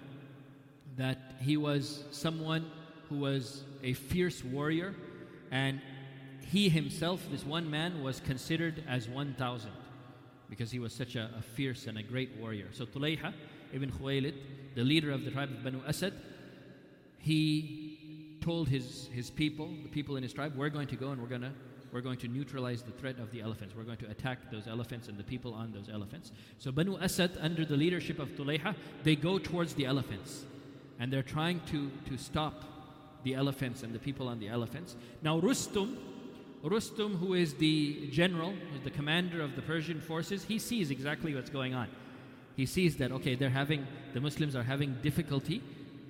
that 0.98 1.36
he 1.40 1.56
was 1.56 2.04
someone 2.12 2.70
who 3.08 3.20
was 3.20 3.64
a 3.84 3.94
fierce 3.94 4.44
warrior 4.44 4.96
and 5.50 5.80
he 6.42 6.68
himself, 6.68 7.26
this 7.32 7.46
one 7.46 7.72
man, 7.72 8.04
was 8.04 8.20
considered 8.20 8.84
as 8.88 9.08
1,000 9.08 9.72
because 10.50 10.72
he 10.72 10.80
was 10.80 10.94
such 10.94 11.16
a, 11.16 11.30
a 11.38 11.42
fierce 11.42 11.88
and 11.88 11.98
a 11.98 12.04
great 12.04 12.32
warrior. 12.38 12.68
So 12.74 12.86
Tulayha 12.86 13.34
ibn 13.72 13.92
Khuwaylid, 13.92 14.34
the 14.76 14.84
leader 14.84 15.12
of 15.12 15.24
the 15.24 15.32
tribe 15.32 15.52
of 15.52 15.64
Banu 15.64 15.82
Asad, 15.88 16.14
he 17.20 17.87
told 18.48 18.70
his, 18.70 19.10
his 19.12 19.30
people, 19.30 19.68
the 19.84 19.90
people 19.90 20.16
in 20.16 20.24
his 20.24 20.32
tribe, 20.32 20.54
we're 20.56 20.70
going 20.70 20.88
to 20.88 20.96
go 20.96 21.10
and 21.12 21.22
we're 21.22 21.28
going 21.28 21.42
to 21.42 21.52
we're 21.92 22.02
going 22.02 22.18
to 22.18 22.28
neutralize 22.28 22.82
the 22.82 22.92
threat 22.92 23.18
of 23.18 23.32
the 23.32 23.42
elephants. 23.42 23.74
We're 23.76 23.84
going 23.84 23.98
to 24.00 24.10
attack 24.10 24.52
those 24.52 24.68
elephants 24.68 25.08
and 25.08 25.18
the 25.18 25.24
people 25.24 25.54
on 25.54 25.72
those 25.72 25.90
elephants. 25.90 26.34
So 26.58 26.70
Banu 26.72 26.98
Asad, 26.98 27.32
under 27.40 27.64
the 27.66 27.78
leadership 27.78 28.20
of 28.20 28.30
Tulayha, 28.36 28.76
they 29.04 29.16
go 29.16 29.40
towards 29.40 29.74
the 29.74 29.86
elephants. 29.86 30.46
And 31.00 31.12
they're 31.12 31.24
trying 31.24 31.62
to, 31.72 31.90
to 32.10 32.18
stop 32.18 32.56
the 33.24 33.36
elephants 33.36 33.84
and 33.84 33.94
the 33.94 34.00
people 34.00 34.28
on 34.28 34.40
the 34.40 34.50
elephants. 34.50 34.98
Now 35.22 35.40
Rustum, 35.40 35.98
Rustum, 36.64 37.18
who 37.20 37.34
is 37.34 37.54
the 37.54 38.10
general, 38.12 38.54
who's 38.72 38.84
the 38.84 38.92
commander 39.00 39.42
of 39.42 39.56
the 39.56 39.62
Persian 39.62 40.02
forces, 40.02 40.44
he 40.44 40.60
sees 40.60 40.92
exactly 40.92 41.34
what's 41.34 41.50
going 41.50 41.74
on. 41.74 41.88
He 42.58 42.66
sees 42.66 42.98
that, 42.98 43.12
okay, 43.14 43.36
they're 43.36 43.50
having, 43.50 43.88
the 44.14 44.22
Muslims 44.22 44.56
are 44.56 44.64
having 44.64 44.98
difficulty 45.02 45.62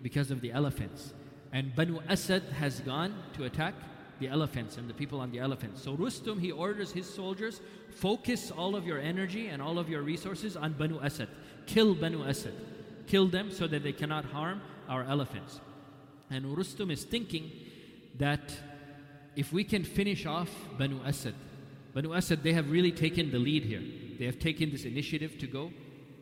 because 0.01 0.32
of 0.32 0.41
the 0.41 0.51
elephants. 0.51 1.13
And 1.51 1.75
Banu 1.75 2.00
Asad 2.10 2.44
has 2.60 2.80
gone 2.82 3.16
to 3.34 3.46
attack 3.46 3.74
the 4.20 4.27
elephants 4.27 4.77
and 4.77 4.89
the 4.89 4.94
people 4.94 5.20
on 5.20 5.32
the 5.32 5.39
elephants. 5.39 5.82
So 5.82 5.96
Rustum, 5.96 6.39
he 6.39 6.51
orders 6.51 6.92
his 6.92 7.12
soldiers, 7.12 7.62
focus 7.92 8.51
all 8.51 8.75
of 8.75 8.86
your 8.86 9.00
energy 9.00 9.48
and 9.48 9.62
all 9.62 9.80
of 9.80 9.89
your 9.89 10.01
resources 10.01 10.58
on 10.58 10.74
Banu 10.74 11.00
Asad. 11.00 11.30
Kill 11.66 11.96
Banu 11.96 12.24
Asad. 12.24 12.54
Kill 13.06 13.27
them 13.27 13.51
so 13.51 13.68
that 13.68 13.84
they 13.84 13.94
cannot 13.94 14.25
harm 14.25 14.62
our 14.89 15.04
elephants. 15.04 15.60
And 16.30 16.46
Rustum 16.46 16.92
is 16.92 17.04
thinking 17.04 17.51
that 18.18 18.54
if 19.36 19.54
we 19.54 19.63
can 19.63 19.84
finish 19.84 20.25
off 20.25 20.50
Banu 20.77 21.00
Asad, 21.06 21.36
Banu 21.94 22.13
Asad, 22.13 22.44
they 22.44 22.54
have 22.54 22.70
really 22.70 22.92
taken 22.92 23.32
the 23.32 23.39
lead 23.39 23.63
here. 23.63 23.84
They 24.20 24.25
have 24.25 24.39
taken 24.39 24.72
this 24.72 24.84
initiative 24.84 25.38
to 25.39 25.48
go 25.48 25.72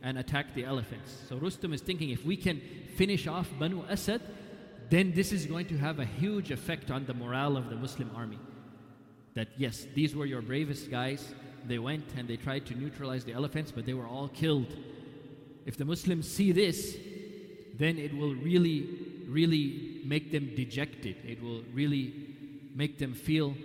and 0.03 0.17
attack 0.17 0.53
the 0.53 0.65
elephants. 0.65 1.15
So 1.27 1.38
Rustum 1.38 1.74
is 1.74 1.82
thinking 1.82 2.10
if 2.10 2.25
we 2.25 2.38
can 2.38 2.62
finish 2.96 3.25
off 3.25 3.50
Banu 3.58 3.84
Asad, 3.89 4.22
then 4.89 5.13
this 5.13 5.32
is 5.32 5.46
going 5.46 5.68
to 5.68 5.77
have 5.77 6.00
a 6.00 6.06
huge 6.06 6.51
effect 6.51 6.92
on 6.92 7.06
the 7.06 7.13
morale 7.13 7.58
of 7.58 7.70
the 7.70 7.75
Muslim 7.75 8.12
army. 8.15 8.39
That 9.34 9.50
yes, 9.58 9.86
these 9.94 10.15
were 10.15 10.25
your 10.25 10.42
bravest 10.42 10.89
guys. 10.89 11.34
They 11.68 11.80
went 11.80 12.06
and 12.18 12.27
they 12.27 12.38
tried 12.38 12.65
to 12.68 12.75
neutralize 12.75 13.25
the 13.25 13.34
elephants, 13.34 13.72
but 13.72 13.86
they 13.86 13.94
were 13.94 14.08
all 14.08 14.27
killed. 14.27 14.77
If 15.65 15.77
the 15.77 15.86
Muslims 15.86 16.30
see 16.30 16.51
this, 16.51 16.96
then 17.74 17.98
it 17.98 18.15
will 18.15 18.36
really, 18.36 18.88
really 19.27 20.01
make 20.06 20.32
them 20.32 20.54
dejected. 20.56 21.18
It 21.25 21.42
will 21.42 21.63
really 21.74 22.13
make 22.75 23.00
them 23.00 23.13
feel 23.13 23.56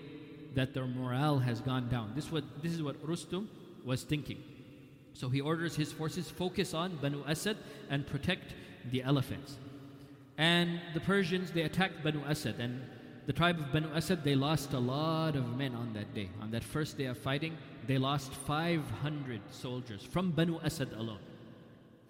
that 0.54 0.74
their 0.74 0.86
morale 0.86 1.38
has 1.38 1.60
gone 1.60 1.88
down. 1.88 2.12
This, 2.14 2.32
what, 2.32 2.44
this 2.62 2.72
is 2.72 2.82
what 2.82 3.00
Rustum 3.06 3.48
was 3.84 4.02
thinking. 4.02 4.42
So 5.12 5.28
he 5.28 5.40
orders 5.40 5.76
his 5.76 5.92
forces 5.92 6.30
focus 6.30 6.74
on 6.74 6.96
Banu 6.96 7.22
Asad 7.28 7.56
and 7.90 8.06
protect 8.06 8.54
the 8.90 9.02
elephants. 9.02 9.58
And 10.40 10.80
the 10.94 11.00
Persians, 11.00 11.50
they 11.50 11.64
attacked 11.64 12.02
Banu 12.02 12.22
Asad. 12.26 12.60
And 12.60 12.80
the 13.26 13.32
tribe 13.34 13.58
of 13.58 13.70
Banu 13.72 13.88
Asad, 13.94 14.24
they 14.24 14.34
lost 14.34 14.72
a 14.72 14.78
lot 14.78 15.36
of 15.36 15.54
men 15.54 15.74
on 15.74 15.92
that 15.92 16.14
day. 16.14 16.30
On 16.40 16.50
that 16.52 16.64
first 16.64 16.96
day 16.96 17.04
of 17.04 17.18
fighting, 17.18 17.58
they 17.86 17.98
lost 17.98 18.32
500 18.32 19.42
soldiers 19.50 20.02
from 20.02 20.30
Banu 20.30 20.58
Asad 20.64 20.94
alone. 20.94 21.18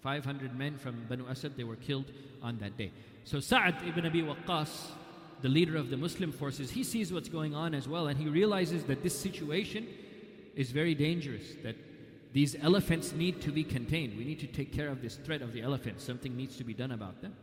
500 0.01 0.57
men 0.57 0.77
from 0.77 1.05
Banu 1.09 1.27
Asad, 1.27 1.57
they 1.57 1.65
were 1.65 1.75
killed 1.75 2.05
on 2.41 2.57
that 2.59 2.77
day. 2.77 2.93
So 3.25 3.41
Sa'ad 3.41 3.75
ibn 3.85 4.05
Abi 4.05 4.21
Waqqas, 4.21 4.91
the 5.41 5.49
leader 5.49 5.75
of 5.75 5.89
the 5.89 5.97
Muslim 5.97 6.31
forces, 6.31 6.71
he 6.71 6.85
sees 6.85 7.11
what's 7.11 7.27
going 7.27 7.53
on 7.53 7.75
as 7.75 7.85
well, 7.85 8.07
and 8.07 8.17
he 8.17 8.29
realizes 8.29 8.85
that 8.85 9.03
this 9.03 9.19
situation 9.19 9.85
is 10.55 10.71
very 10.71 10.95
dangerous, 10.95 11.43
that 11.63 11.75
these 12.31 12.55
elephants 12.61 13.11
need 13.11 13.41
to 13.41 13.51
be 13.51 13.65
contained. 13.65 14.17
We 14.17 14.23
need 14.23 14.39
to 14.39 14.47
take 14.47 14.71
care 14.71 14.87
of 14.87 15.01
this 15.01 15.17
threat 15.17 15.41
of 15.41 15.51
the 15.51 15.61
elephants. 15.61 16.05
Something 16.05 16.37
needs 16.37 16.55
to 16.55 16.63
be 16.63 16.73
done 16.73 16.93
about 16.93 17.21
them. 17.21 17.35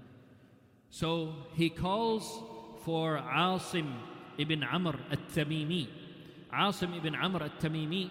So 0.90 1.34
he 1.54 1.70
calls 1.70 2.42
for 2.84 3.18
Asim 3.18 3.92
ibn 4.38 4.62
Amr 4.62 4.94
at-Tamimi. 5.10 5.88
Asim 6.52 6.96
ibn 6.96 7.14
Amr 7.14 7.42
at-Tamimi 7.44 8.10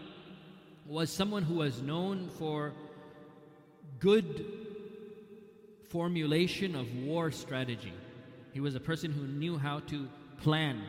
was 0.85 1.11
someone 1.11 1.43
who 1.43 1.55
was 1.55 1.81
known 1.81 2.29
for 2.37 2.73
good 3.99 4.45
formulation 5.89 6.75
of 6.75 6.85
war 6.97 7.31
strategy. 7.31 7.93
He 8.53 8.59
was 8.59 8.75
a 8.75 8.79
person 8.79 9.11
who 9.11 9.25
knew 9.25 9.57
how 9.57 9.79
to 9.87 10.07
plan 10.41 10.83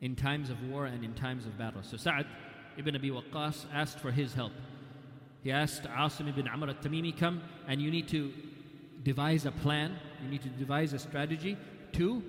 in 0.00 0.16
times 0.16 0.50
of 0.50 0.62
war 0.68 0.86
and 0.86 1.04
in 1.04 1.14
times 1.14 1.46
of 1.46 1.56
battle. 1.56 1.82
So 1.82 1.96
Sa'ad 1.96 2.26
ibn 2.76 2.94
Abi 2.96 3.10
Waqqas 3.10 3.66
asked 3.72 3.98
for 4.00 4.10
his 4.10 4.34
help. 4.34 4.52
He 5.42 5.50
asked 5.50 5.84
Asim 5.84 6.28
ibn 6.28 6.46
Amr 6.48 6.70
at-Tamimi, 6.70 7.18
come 7.18 7.42
and 7.66 7.80
you 7.80 7.90
need 7.90 8.08
to 8.08 8.32
devise 9.02 9.46
a 9.46 9.52
plan, 9.52 9.96
you 10.22 10.30
need 10.30 10.42
to 10.42 10.48
devise 10.48 10.92
a 10.92 10.98
strategy 10.98 11.56
to 11.92 12.22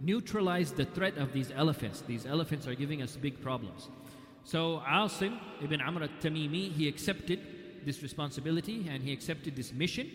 neutralize 0.00 0.72
the 0.72 0.84
threat 0.84 1.16
of 1.16 1.32
these 1.32 1.50
elephants. 1.54 2.02
These 2.02 2.26
elephants 2.26 2.66
are 2.66 2.74
giving 2.74 3.02
us 3.02 3.16
big 3.16 3.40
problems. 3.40 3.88
So 4.44 4.82
Asim 4.86 5.38
ibn 5.62 5.80
Amr 5.80 6.02
al-Tamimi, 6.02 6.72
he 6.72 6.88
accepted 6.88 7.40
this 7.84 8.02
responsibility 8.02 8.88
and 8.90 9.02
he 9.02 9.12
accepted 9.12 9.56
this 9.56 9.72
mission. 9.72 10.10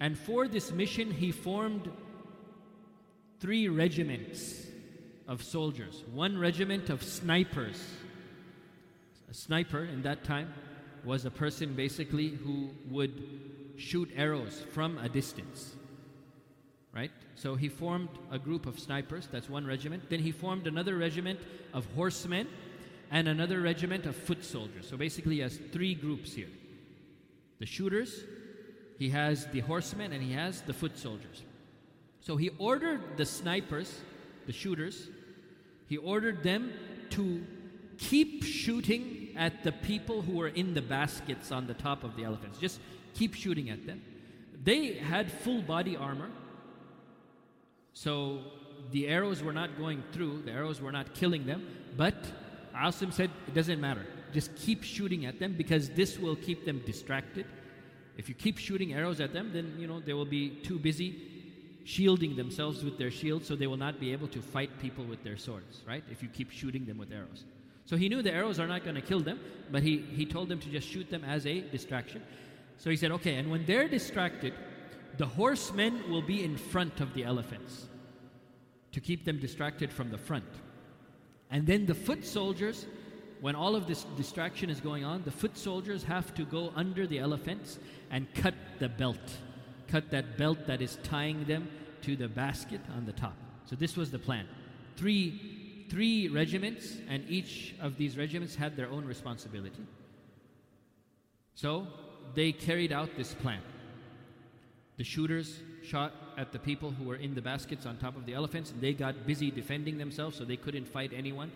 And 0.00 0.18
for 0.18 0.48
this 0.48 0.72
mission, 0.72 1.10
he 1.10 1.32
formed 1.32 1.90
three 3.40 3.68
regiments 3.68 4.66
of 5.28 5.42
soldiers. 5.42 6.04
One 6.12 6.38
regiment 6.38 6.90
of 6.90 7.02
snipers. 7.02 7.82
A 9.30 9.34
sniper 9.34 9.84
in 9.84 10.02
that 10.02 10.24
time 10.24 10.52
was 11.04 11.24
a 11.24 11.30
person 11.30 11.74
basically 11.74 12.28
who 12.28 12.70
would 12.90 13.22
shoot 13.76 14.10
arrows 14.14 14.62
from 14.72 14.98
a 14.98 15.08
distance. 15.08 15.74
Right? 16.94 17.10
So 17.36 17.54
he 17.54 17.68
formed 17.68 18.10
a 18.30 18.38
group 18.38 18.66
of 18.66 18.78
snipers, 18.78 19.28
that's 19.32 19.48
one 19.48 19.66
regiment. 19.66 20.10
Then 20.10 20.20
he 20.20 20.30
formed 20.30 20.66
another 20.66 20.96
regiment 20.96 21.40
of 21.72 21.86
horsemen 21.94 22.46
and 23.10 23.28
another 23.28 23.60
regiment 23.60 24.06
of 24.06 24.14
foot 24.14 24.44
soldiers. 24.44 24.88
So 24.88 24.96
basically, 24.96 25.36
he 25.36 25.40
has 25.40 25.58
three 25.72 25.94
groups 25.94 26.32
here 26.32 26.48
the 27.60 27.66
shooters, 27.66 28.24
he 28.98 29.08
has 29.10 29.46
the 29.46 29.60
horsemen, 29.60 30.12
and 30.12 30.22
he 30.22 30.32
has 30.32 30.62
the 30.62 30.72
foot 30.72 30.98
soldiers. 30.98 31.42
So 32.20 32.36
he 32.36 32.50
ordered 32.58 33.16
the 33.16 33.24
snipers, 33.24 34.00
the 34.46 34.52
shooters, 34.52 35.08
he 35.88 35.96
ordered 35.96 36.42
them 36.42 36.72
to 37.10 37.44
keep 37.98 38.42
shooting 38.42 39.28
at 39.36 39.62
the 39.62 39.72
people 39.72 40.22
who 40.22 40.32
were 40.32 40.48
in 40.48 40.74
the 40.74 40.82
baskets 40.82 41.52
on 41.52 41.66
the 41.66 41.74
top 41.74 42.02
of 42.02 42.16
the 42.16 42.24
elephants. 42.24 42.58
Just 42.58 42.80
keep 43.14 43.34
shooting 43.34 43.70
at 43.70 43.86
them. 43.86 44.02
They 44.62 44.94
had 44.94 45.30
full 45.30 45.62
body 45.62 45.96
armor, 45.96 46.30
so 47.94 48.40
the 48.90 49.08
arrows 49.08 49.42
were 49.42 49.52
not 49.52 49.78
going 49.78 50.02
through, 50.12 50.42
the 50.42 50.52
arrows 50.52 50.80
were 50.80 50.92
not 50.92 51.14
killing 51.14 51.46
them, 51.46 51.66
but 51.96 52.14
Asim 52.74 53.12
said, 53.12 53.30
It 53.46 53.54
doesn't 53.54 53.80
matter. 53.80 54.06
Just 54.32 54.54
keep 54.56 54.82
shooting 54.82 55.26
at 55.26 55.38
them 55.38 55.54
because 55.56 55.90
this 55.90 56.18
will 56.18 56.36
keep 56.36 56.64
them 56.64 56.82
distracted. 56.86 57.46
If 58.16 58.28
you 58.28 58.34
keep 58.34 58.58
shooting 58.58 58.94
arrows 58.94 59.20
at 59.20 59.32
them, 59.32 59.50
then 59.52 59.74
you 59.78 59.86
know 59.86 60.00
they 60.00 60.14
will 60.14 60.24
be 60.24 60.50
too 60.50 60.78
busy 60.78 61.28
shielding 61.84 62.36
themselves 62.36 62.84
with 62.84 62.98
their 62.98 63.10
shields, 63.10 63.48
so 63.48 63.56
they 63.56 63.66
will 63.66 63.76
not 63.76 63.98
be 63.98 64.12
able 64.12 64.28
to 64.28 64.40
fight 64.40 64.70
people 64.80 65.04
with 65.04 65.22
their 65.24 65.36
swords, 65.36 65.82
right? 65.86 66.04
If 66.10 66.22
you 66.22 66.28
keep 66.28 66.50
shooting 66.50 66.86
them 66.86 66.98
with 66.98 67.12
arrows. 67.12 67.44
So 67.86 67.96
he 67.96 68.08
knew 68.08 68.22
the 68.22 68.32
arrows 68.32 68.60
are 68.60 68.68
not 68.68 68.84
going 68.84 68.94
to 68.94 69.02
kill 69.02 69.20
them, 69.20 69.40
but 69.70 69.82
he, 69.82 69.98
he 69.98 70.24
told 70.24 70.48
them 70.48 70.60
to 70.60 70.70
just 70.70 70.88
shoot 70.88 71.10
them 71.10 71.24
as 71.24 71.46
a 71.46 71.60
distraction. 71.60 72.22
So 72.78 72.90
he 72.90 72.96
said, 72.96 73.10
okay, 73.12 73.36
and 73.36 73.50
when 73.50 73.66
they're 73.66 73.88
distracted, 73.88 74.54
the 75.18 75.26
horsemen 75.26 76.02
will 76.10 76.22
be 76.22 76.44
in 76.44 76.56
front 76.56 77.00
of 77.00 77.12
the 77.14 77.24
elephants 77.24 77.86
to 78.92 79.00
keep 79.00 79.24
them 79.24 79.38
distracted 79.38 79.92
from 79.92 80.10
the 80.10 80.18
front. 80.18 80.44
And 81.50 81.66
then 81.66 81.86
the 81.86 81.94
foot 81.94 82.24
soldiers, 82.24 82.86
when 83.40 83.54
all 83.54 83.74
of 83.74 83.86
this 83.86 84.04
distraction 84.16 84.70
is 84.70 84.80
going 84.80 85.04
on, 85.04 85.22
the 85.24 85.30
foot 85.30 85.56
soldiers 85.56 86.02
have 86.04 86.34
to 86.34 86.44
go 86.44 86.72
under 86.76 87.06
the 87.06 87.18
elephants 87.18 87.78
and 88.10 88.32
cut 88.34 88.54
the 88.78 88.88
belt. 88.88 89.38
Cut 89.88 90.10
that 90.10 90.38
belt 90.38 90.66
that 90.66 90.80
is 90.80 90.98
tying 91.02 91.44
them 91.44 91.68
to 92.02 92.16
the 92.16 92.28
basket 92.28 92.80
on 92.96 93.04
the 93.04 93.12
top. 93.12 93.36
So 93.66 93.76
this 93.76 93.96
was 93.96 94.10
the 94.10 94.18
plan. 94.18 94.46
Three, 94.96 95.86
three 95.88 96.28
regiments, 96.28 96.96
and 97.08 97.24
each 97.28 97.74
of 97.80 97.96
these 97.96 98.16
regiments 98.16 98.54
had 98.54 98.76
their 98.76 98.88
own 98.88 99.04
responsibility. 99.04 99.86
So 101.54 101.86
they 102.34 102.52
carried 102.52 102.92
out 102.92 103.10
this 103.16 103.34
plan. 103.34 103.60
The 104.98 105.04
shooters 105.04 105.58
shot 105.82 106.12
at 106.36 106.52
the 106.52 106.58
people 106.58 106.90
who 106.90 107.04
were 107.04 107.16
in 107.16 107.34
the 107.34 107.42
baskets 107.42 107.86
on 107.86 107.96
top 107.96 108.16
of 108.16 108.26
the 108.26 108.34
elephants, 108.34 108.70
and 108.70 108.80
they 108.80 108.92
got 108.92 109.26
busy 109.26 109.50
defending 109.50 109.98
themselves 109.98 110.36
so 110.36 110.44
they 110.44 110.56
couldn't 110.56 110.86
fight 110.86 111.12
anyone 111.14 111.50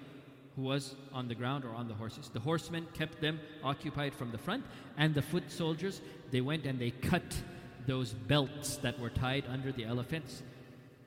who 0.57 0.63
was 0.63 0.95
on 1.13 1.29
the 1.29 1.35
ground 1.35 1.65
or 1.65 1.75
on 1.75 1.87
the 1.87 1.95
horses. 1.95 2.31
The 2.33 2.41
horsemen 2.41 2.87
kept 2.95 3.21
them 3.21 3.39
occupied 3.63 4.15
from 4.15 4.33
the 4.33 4.39
front, 4.39 4.65
and 4.97 5.15
the 5.15 5.23
foot 5.23 5.51
soldiers, 5.51 6.01
they 6.31 6.41
went 6.41 6.65
and 6.65 6.79
they 6.79 6.91
cut 6.91 7.43
those 7.87 8.13
belts 8.13 8.79
that 8.79 8.99
were 8.99 9.11
tied 9.11 9.45
under 9.49 9.71
the 9.71 9.85
elephants 9.85 10.43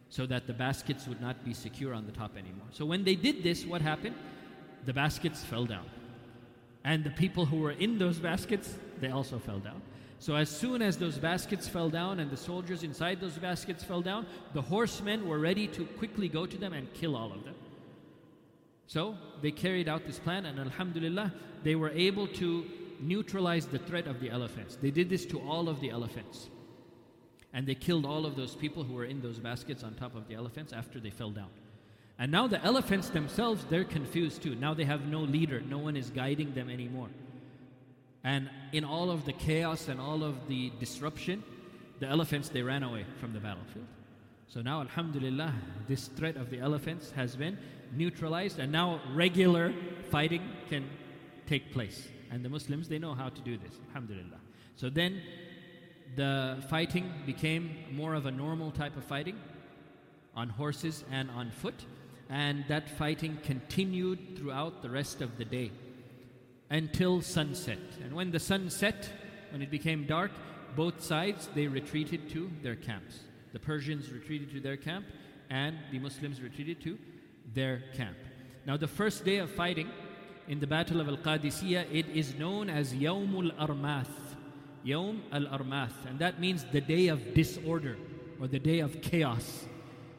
so 0.09 0.25
that 0.25 0.47
the 0.47 0.53
baskets 0.53 1.07
would 1.07 1.21
not 1.21 1.43
be 1.43 1.53
secure 1.53 1.93
on 1.93 2.05
the 2.05 2.11
top 2.11 2.37
anymore. 2.37 2.67
So 2.71 2.85
when 2.85 3.03
they 3.03 3.15
did 3.15 3.43
this, 3.43 3.65
what 3.65 3.81
happened? 3.81 4.15
The 4.85 4.93
baskets 4.93 5.43
fell 5.43 5.65
down. 5.65 5.85
And 6.83 7.03
the 7.03 7.11
people 7.11 7.45
who 7.45 7.59
were 7.59 7.71
in 7.71 7.97
those 7.97 8.17
baskets, 8.17 8.75
they 9.01 9.09
also 9.09 9.39
fell 9.39 9.59
down. 9.59 9.81
So 10.19 10.35
as 10.35 10.49
soon 10.49 10.81
as 10.81 10.97
those 10.97 11.17
baskets 11.17 11.67
fell 11.67 11.89
down 11.89 12.19
and 12.19 12.29
the 12.29 12.37
soldiers 12.37 12.83
inside 12.83 13.21
those 13.21 13.37
baskets 13.37 13.85
fell 13.85 14.01
down, 14.01 14.25
the 14.53 14.61
horsemen 14.61 15.27
were 15.27 15.39
ready 15.39 15.65
to 15.69 15.85
quickly 15.85 16.27
go 16.27 16.45
to 16.45 16.57
them 16.57 16.73
and 16.73 16.93
kill 16.93 17.15
all 17.15 17.31
of 17.31 17.45
them. 17.45 17.55
So 18.85 19.15
they 19.41 19.51
carried 19.51 19.87
out 19.87 20.05
this 20.05 20.19
plan, 20.19 20.45
and 20.45 20.59
Alhamdulillah, 20.59 21.33
they 21.63 21.75
were 21.75 21.91
able 21.91 22.27
to 22.27 22.65
neutralize 22.99 23.65
the 23.65 23.79
threat 23.79 24.07
of 24.07 24.19
the 24.19 24.29
elephants. 24.29 24.77
They 24.81 24.91
did 24.91 25.09
this 25.09 25.25
to 25.27 25.39
all 25.39 25.69
of 25.69 25.79
the 25.79 25.89
elephants. 25.89 26.49
And 27.53 27.65
they 27.65 27.75
killed 27.75 28.05
all 28.05 28.25
of 28.25 28.35
those 28.35 28.55
people 28.55 28.83
who 28.83 28.95
were 28.95 29.05
in 29.05 29.21
those 29.21 29.39
baskets 29.39 29.83
on 29.83 29.93
top 29.93 30.15
of 30.15 30.27
the 30.27 30.35
elephants 30.35 30.73
after 30.73 30.99
they 30.99 31.11
fell 31.11 31.31
down. 31.31 31.49
And 32.17 32.29
now 32.31 32.47
the 32.47 32.61
elephants 32.63 33.09
themselves, 33.09 33.63
they're 33.69 33.85
confused 33.85 34.43
too. 34.43 34.53
Now 34.55 34.73
they 34.73 34.83
have 34.83 35.07
no 35.07 35.21
leader, 35.21 35.61
no 35.61 35.77
one 35.77 35.95
is 35.95 36.09
guiding 36.09 36.53
them 36.53 36.69
anymore. 36.69 37.07
And 38.23 38.49
in 38.73 38.83
all 38.83 39.11
of 39.11 39.25
the 39.25 39.33
chaos 39.33 39.87
and 39.87 39.99
all 39.99 40.23
of 40.23 40.47
the 40.47 40.71
disruption, 40.79 41.43
the 41.99 42.07
elephants, 42.07 42.49
they 42.49 42.61
ran 42.61 42.83
away 42.83 43.05
from 43.19 43.33
the 43.33 43.39
battlefield. 43.39 43.87
So 44.47 44.61
now, 44.61 44.81
Alhamdulillah, 44.81 45.53
this 45.87 46.07
threat 46.07 46.35
of 46.35 46.49
the 46.49 46.59
elephants 46.59 47.11
has 47.11 47.35
been 47.35 47.57
neutralized, 47.95 48.59
and 48.59 48.71
now 48.71 49.01
regular 49.13 49.73
fighting 50.09 50.41
can 50.69 50.89
take 51.47 51.71
place. 51.71 52.07
And 52.31 52.43
the 52.43 52.49
Muslims, 52.49 52.89
they 52.89 52.99
know 52.99 53.13
how 53.13 53.29
to 53.29 53.41
do 53.41 53.57
this, 53.57 53.73
Alhamdulillah. 53.89 54.39
So 54.75 54.89
then 54.89 55.21
the 56.15 56.63
fighting 56.69 57.11
became 57.25 57.75
more 57.91 58.15
of 58.15 58.25
a 58.25 58.31
normal 58.31 58.71
type 58.71 58.97
of 58.97 59.03
fighting 59.03 59.39
on 60.35 60.49
horses 60.49 61.03
and 61.11 61.29
on 61.31 61.51
foot. 61.51 61.85
And 62.29 62.65
that 62.67 62.89
fighting 62.89 63.37
continued 63.43 64.37
throughout 64.37 64.81
the 64.81 64.89
rest 64.89 65.21
of 65.21 65.37
the 65.37 65.45
day 65.45 65.71
until 66.69 67.21
sunset. 67.21 67.79
And 68.03 68.13
when 68.13 68.31
the 68.31 68.39
sun 68.39 68.69
set, 68.69 69.09
when 69.51 69.61
it 69.61 69.71
became 69.71 70.05
dark, 70.05 70.31
both 70.75 71.01
sides 71.01 71.49
they 71.55 71.67
retreated 71.67 72.29
to 72.31 72.49
their 72.61 72.75
camps. 72.75 73.19
The 73.53 73.59
Persians 73.59 74.11
retreated 74.11 74.51
to 74.51 74.59
their 74.59 74.77
camp, 74.77 75.05
and 75.49 75.75
the 75.91 75.99
Muslims 75.99 76.41
retreated 76.41 76.81
to 76.83 76.97
their 77.53 77.83
camp. 77.95 78.17
Now, 78.65 78.77
the 78.77 78.87
first 78.87 79.25
day 79.25 79.37
of 79.37 79.49
fighting 79.49 79.89
in 80.47 80.59
the 80.59 80.67
Battle 80.67 81.01
of 81.01 81.07
Al 81.07 81.17
Qadisiyah, 81.17 81.87
it 81.91 82.07
is 82.09 82.35
known 82.35 82.69
as 82.69 82.93
Yawm 82.93 83.51
al 83.57 83.67
Armath. 83.67 84.35
Yawm 84.85 85.21
al 85.31 85.45
Armath, 85.45 86.05
and 86.07 86.19
that 86.19 86.39
means 86.39 86.65
the 86.71 86.81
day 86.81 87.07
of 87.07 87.33
disorder 87.33 87.97
or 88.39 88.47
the 88.47 88.59
day 88.59 88.79
of 88.79 89.01
chaos. 89.01 89.65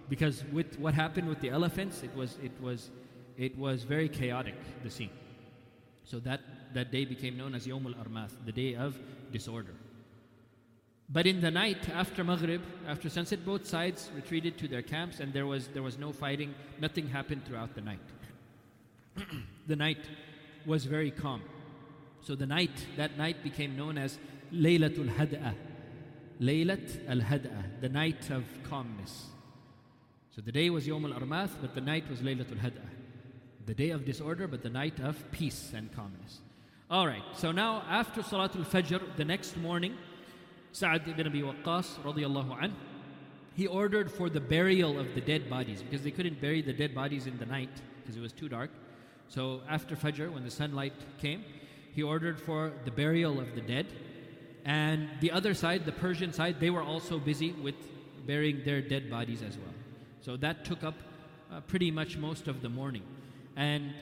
Because 0.09 0.43
with 0.53 0.79
what 0.81 0.95
happened 0.95 1.29
with 1.29 1.41
the 1.41 1.51
elephants, 1.51 2.03
it 2.03 2.15
was, 2.17 2.37
it 2.43 2.53
was, 2.61 2.91
it 3.39 3.57
was 3.57 3.85
very 3.85 4.09
chaotic, 4.09 4.57
the 4.83 4.91
scene. 4.91 5.11
So 6.11 6.19
that, 6.21 6.41
that 6.75 6.91
day 6.91 7.05
became 7.05 7.37
known 7.37 7.55
as 7.55 7.69
Yawm 7.69 7.87
al 7.87 8.05
Armath, 8.05 8.33
the 8.45 8.51
day 8.51 8.75
of 8.75 8.99
disorder. 9.31 9.75
But 11.09 11.25
in 11.25 11.41
the 11.41 11.53
night 11.53 11.89
after 11.89 12.25
Maghrib, 12.25 12.63
after 12.89 13.09
sunset, 13.09 13.45
both 13.45 13.65
sides 13.65 14.11
retreated 14.17 14.59
to 14.59 14.67
their 14.67 14.83
camps 14.83 15.21
and 15.21 15.33
there 15.33 15.47
was, 15.47 15.69
there 15.69 15.85
was 15.85 15.99
no 15.99 16.11
fighting. 16.11 16.53
Nothing 16.81 17.09
happened 17.09 17.45
throughout 17.47 17.77
the 17.77 17.81
night. 17.83 18.01
the 19.69 19.77
night 19.77 20.05
was 20.67 20.85
very 20.85 21.13
calm. 21.13 21.43
So 22.23 22.35
the 22.35 22.47
night, 22.47 22.87
that 22.97 23.17
night 23.17 23.45
became 23.45 23.77
known 23.77 23.97
as 23.97 24.19
Laylatul 24.53 25.15
Had'a. 25.15 25.55
Laylat 26.41 27.09
al 27.09 27.21
Had'a, 27.21 27.81
the 27.81 27.89
night 27.89 28.31
of 28.31 28.45
calmness. 28.69 29.27
So 30.35 30.43
the 30.43 30.51
day 30.51 30.71
was 30.71 30.89
Yawm 30.89 31.05
al 31.05 31.21
Armath, 31.21 31.53
but 31.61 31.77
the 31.77 31.81
night 31.81 32.11
was 32.11 32.19
Laylatul 32.19 32.59
Had'a. 32.59 33.00
The 33.67 33.75
day 33.75 33.91
of 33.91 34.05
disorder, 34.05 34.49
but 34.49 34.63
the 34.63 34.71
night 34.71 34.99
of 35.01 35.31
peace 35.31 35.73
and 35.75 35.93
calmness. 35.95 36.41
All 36.91 37.07
right, 37.07 37.23
so 37.35 37.53
now 37.53 37.85
after 37.89 38.21
Salatul 38.21 38.67
Fajr, 38.67 39.17
the 39.17 39.25
next 39.25 39.57
morning, 39.57 39.97
Sa'ad 40.73 41.07
ibn 41.07 41.27
Abi 41.27 41.43
Waqqas 41.43 42.01
radiallahu 42.03 42.63
anh, 42.63 42.75
he 43.55 43.67
ordered 43.67 44.11
for 44.11 44.31
the 44.31 44.41
burial 44.41 44.99
of 44.99 45.15
the 45.15 45.21
dead 45.21 45.51
bodies 45.51 45.83
because 45.83 46.03
they 46.03 46.11
couldn't 46.11 46.41
bury 46.41 46.63
the 46.63 46.73
dead 46.73 46.95
bodies 46.95 47.27
in 47.27 47.39
the 47.39 47.47
night 47.47 47.71
because 48.01 48.17
it 48.17 48.21
was 48.21 48.33
too 48.33 48.49
dark. 48.49 48.71
So 49.29 49.61
after 49.69 49.95
Fajr, 49.95 50.33
when 50.33 50.45
the 50.45 50.51
sunlight 50.51 50.95
came, 51.21 51.45
he 51.93 52.03
ordered 52.03 52.41
for 52.41 52.73
the 52.85 52.91
burial 52.91 53.39
of 53.39 53.55
the 53.55 53.61
dead. 53.61 53.87
And 54.65 55.09
the 55.21 55.31
other 55.31 55.55
side, 55.55 55.85
the 55.85 55.93
Persian 55.93 56.33
side, 56.33 56.61
they 56.61 56.71
were 56.71 56.83
also 56.83 57.19
busy 57.19 57.53
with 57.53 57.77
burying 58.27 58.63
their 58.65 58.81
dead 58.81 59.11
bodies 59.11 59.43
as 59.43 59.57
well. 59.57 59.75
So 60.21 60.37
that 60.39 60.65
took 60.65 60.85
up 60.85 60.95
uh, 61.53 61.61
pretty 61.61 61.91
much 61.91 62.17
most 62.17 62.49
of 62.49 62.63
the 62.63 62.69
morning. 62.69 63.03
And 63.61 63.93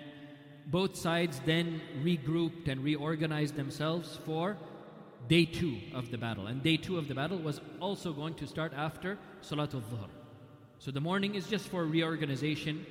both 0.66 0.94
sides 0.94 1.40
then 1.44 1.80
regrouped 2.04 2.68
and 2.68 2.84
reorganized 2.84 3.56
themselves 3.56 4.16
for 4.24 4.56
day 5.26 5.46
two 5.46 5.78
of 5.94 6.12
the 6.12 6.18
battle. 6.18 6.46
And 6.46 6.62
day 6.62 6.76
two 6.76 6.96
of 6.96 7.08
the 7.08 7.14
battle 7.14 7.38
was 7.38 7.60
also 7.80 8.12
going 8.12 8.34
to 8.34 8.46
start 8.46 8.72
after 8.72 9.18
Salatul 9.42 9.82
Dhuhr. 9.90 10.08
So 10.78 10.92
the 10.92 11.00
morning 11.00 11.34
is 11.34 11.48
just 11.48 11.68
for 11.68 11.84
reorganization 11.84 12.86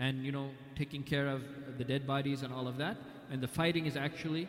and, 0.00 0.24
you 0.24 0.32
know, 0.32 0.50
taking 0.74 1.04
care 1.04 1.28
of 1.28 1.42
the 1.78 1.84
dead 1.84 2.08
bodies 2.08 2.42
and 2.42 2.52
all 2.52 2.66
of 2.66 2.76
that. 2.78 2.96
And 3.30 3.40
the 3.40 3.46
fighting 3.46 3.86
is 3.86 3.96
actually 3.96 4.48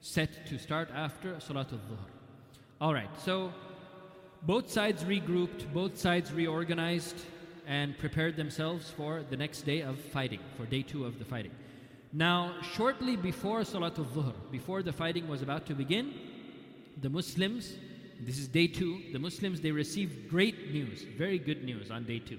set 0.00 0.46
to 0.46 0.58
start 0.58 0.88
after 0.94 1.34
Salatul 1.34 1.80
Dhuhr. 1.90 2.08
All 2.80 2.94
right, 2.94 3.10
so 3.20 3.52
both 4.42 4.70
sides 4.70 5.04
regrouped, 5.04 5.70
both 5.74 5.98
sides 5.98 6.32
reorganized 6.32 7.20
and 7.66 7.96
prepared 7.98 8.36
themselves 8.36 8.90
for 8.90 9.22
the 9.28 9.36
next 9.36 9.62
day 9.62 9.80
of 9.80 9.98
fighting, 9.98 10.40
for 10.56 10.66
day 10.66 10.82
two 10.82 11.04
of 11.04 11.18
the 11.18 11.24
fighting. 11.24 11.52
Now, 12.12 12.54
shortly 12.74 13.16
before 13.16 13.60
Salatul 13.62 14.06
Dhuhr, 14.06 14.34
before 14.50 14.82
the 14.82 14.92
fighting 14.92 15.26
was 15.26 15.42
about 15.42 15.66
to 15.66 15.74
begin, 15.74 16.14
the 17.00 17.10
Muslims, 17.10 17.74
this 18.20 18.38
is 18.38 18.46
day 18.46 18.68
two, 18.68 19.00
the 19.12 19.18
Muslims, 19.18 19.60
they 19.60 19.72
received 19.72 20.30
great 20.30 20.72
news, 20.72 21.02
very 21.18 21.38
good 21.38 21.64
news 21.64 21.90
on 21.90 22.04
day 22.04 22.20
two. 22.20 22.38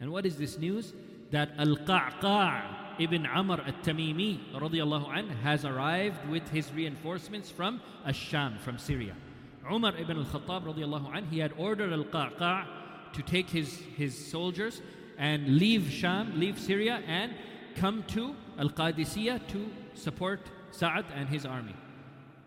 And 0.00 0.12
what 0.12 0.24
is 0.24 0.36
this 0.36 0.58
news? 0.58 0.92
That 1.32 1.50
Al-Qa'qa' 1.58 3.00
ibn 3.00 3.26
Amr 3.26 3.60
al-Tamimi 3.60 4.38
has 5.42 5.64
arrived 5.64 6.28
with 6.28 6.48
his 6.50 6.72
reinforcements 6.72 7.50
from 7.50 7.80
Ash-Sham, 8.06 8.58
from 8.58 8.78
Syria. 8.78 9.14
Umar 9.70 9.96
ibn 9.98 10.24
radiallahu 10.24 11.14
anh, 11.14 11.26
he 11.26 11.40
had 11.40 11.52
ordered 11.58 11.92
Al-Qa'qa' 11.92 12.77
to 13.14 13.22
take 13.22 13.50
his, 13.50 13.80
his 13.96 14.16
soldiers 14.16 14.82
and 15.18 15.58
leave 15.58 15.90
Sham, 15.90 16.38
leave 16.38 16.58
Syria, 16.58 17.02
and 17.06 17.32
come 17.74 18.04
to 18.08 18.34
Al 18.58 18.70
Qadisiyah 18.70 19.46
to 19.48 19.70
support 19.94 20.40
Sa'ad 20.70 21.06
and 21.14 21.28
his 21.28 21.44
army. 21.44 21.74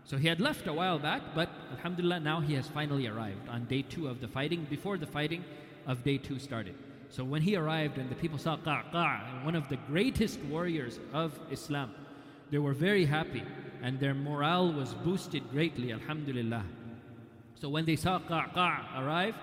So 0.06 0.18
he 0.18 0.28
had 0.28 0.40
left 0.40 0.68
a 0.68 0.74
while 0.74 1.00
back, 1.00 1.22
but 1.36 1.50
Alhamdulillah, 1.72 2.20
now 2.20 2.40
he 2.42 2.54
has 2.56 2.68
finally 2.68 3.08
arrived 3.08 3.48
on 3.50 3.66
day 3.66 3.82
two 3.82 4.08
of 4.08 4.20
the 4.20 4.28
fighting, 4.28 4.66
before 4.70 4.98
the 4.98 5.06
fighting 5.06 5.44
of 5.88 6.04
day 6.04 6.18
two 6.18 6.40
started. 6.40 6.76
So 7.10 7.24
when 7.24 7.42
he 7.42 7.56
arrived 7.56 7.98
and 7.98 8.10
the 8.10 8.16
people 8.16 8.38
saw 8.38 8.58
Qa'qa', 8.58 9.44
one 9.44 9.56
of 9.56 9.68
the 9.70 9.78
greatest 9.88 10.40
warriors 10.44 11.00
of 11.14 11.38
Islam, 11.52 11.94
they 12.50 12.58
were 12.58 12.74
very 12.74 13.06
happy 13.06 13.44
and 13.82 14.00
their 14.00 14.14
morale 14.14 14.72
was 14.72 14.94
boosted 14.94 15.50
greatly, 15.52 15.92
Alhamdulillah. 15.92 16.64
So 17.56 17.70
when 17.70 17.86
they 17.86 17.96
saw 17.96 18.20
Qa'qa' 18.20 19.00
arrive, 19.00 19.36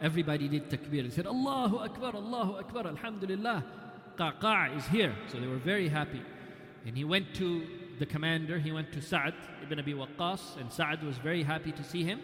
everybody 0.00 0.48
did 0.48 0.68
takbir. 0.70 1.04
They 1.04 1.10
said, 1.10 1.26
Allahu 1.26 1.78
Akbar, 1.78 2.14
Allahu 2.14 2.58
Akbar, 2.58 2.86
Alhamdulillah. 2.86 3.64
Qa'qa' 4.16 4.76
is 4.76 4.86
here. 4.86 5.14
So 5.30 5.38
they 5.38 5.46
were 5.46 5.56
very 5.56 5.88
happy. 5.88 6.22
And 6.86 6.96
he 6.96 7.04
went 7.04 7.34
to 7.34 7.66
the 7.98 8.06
commander, 8.06 8.58
he 8.58 8.72
went 8.72 8.92
to 8.92 9.02
Sa'd 9.02 9.34
ibn 9.62 9.78
Abi 9.78 9.94
Waqqas, 9.94 10.60
and 10.60 10.70
Sa'd 10.72 11.02
was 11.02 11.16
very 11.18 11.42
happy 11.42 11.72
to 11.72 11.84
see 11.84 12.04
him. 12.04 12.20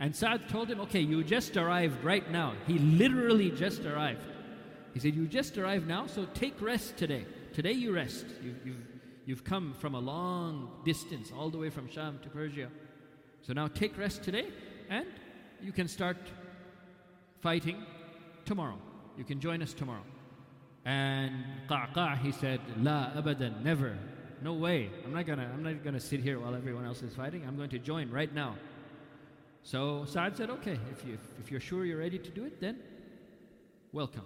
And 0.00 0.14
Sa'd 0.14 0.48
told 0.48 0.68
him, 0.68 0.80
Okay, 0.80 1.00
you 1.00 1.22
just 1.22 1.56
arrived 1.56 2.02
right 2.02 2.28
now. 2.30 2.54
He 2.66 2.78
literally 2.78 3.50
just 3.50 3.84
arrived. 3.84 4.24
He 4.94 5.00
said, 5.00 5.14
You 5.14 5.26
just 5.26 5.58
arrived 5.58 5.86
now, 5.86 6.06
so 6.06 6.26
take 6.34 6.60
rest 6.60 6.96
today. 6.96 7.24
Today 7.52 7.72
you 7.72 7.92
rest. 7.94 8.26
You've, 8.42 8.66
you've, 8.66 8.86
you've 9.26 9.44
come 9.44 9.74
from 9.74 9.94
a 9.94 10.00
long 10.00 10.70
distance, 10.84 11.30
all 11.36 11.50
the 11.50 11.58
way 11.58 11.70
from 11.70 11.88
Sham 11.88 12.18
to 12.22 12.28
Persia. 12.30 12.68
So 13.42 13.52
now 13.52 13.68
take 13.68 13.96
rest 13.98 14.22
today, 14.22 14.48
and 14.88 15.06
you 15.60 15.72
can 15.72 15.88
start 15.88 16.16
fighting 17.42 17.84
tomorrow. 18.44 18.78
You 19.18 19.24
can 19.24 19.40
join 19.40 19.62
us 19.62 19.74
tomorrow. 19.74 20.04
And 20.84 21.44
Qa'qa' 21.68 22.18
he 22.18 22.32
said, 22.32 22.60
La 22.78 23.10
abadan, 23.14 23.62
never. 23.62 23.98
No 24.40 24.54
way. 24.54 24.90
I'm 25.04 25.12
not 25.12 25.26
gonna 25.26 25.48
I'm 25.52 25.62
not 25.62 25.84
gonna 25.84 26.00
sit 26.00 26.20
here 26.20 26.40
while 26.40 26.54
everyone 26.54 26.84
else 26.84 27.02
is 27.02 27.14
fighting. 27.14 27.44
I'm 27.46 27.56
going 27.56 27.70
to 27.70 27.78
join 27.78 28.10
right 28.10 28.32
now. 28.32 28.56
So 29.62 30.04
Sa'ad 30.06 30.36
said, 30.36 30.50
Okay, 30.50 30.78
if 30.90 31.04
you 31.06 31.18
if 31.38 31.50
you're 31.50 31.60
sure 31.60 31.84
you're 31.84 31.98
ready 31.98 32.18
to 32.18 32.30
do 32.30 32.44
it, 32.44 32.60
then 32.60 32.80
welcome. 33.92 34.24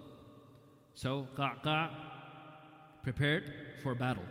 So 0.95 1.27
Qa'qa' 1.37 1.91
prepared 3.03 3.53
for 3.83 3.95
battle 3.95 4.25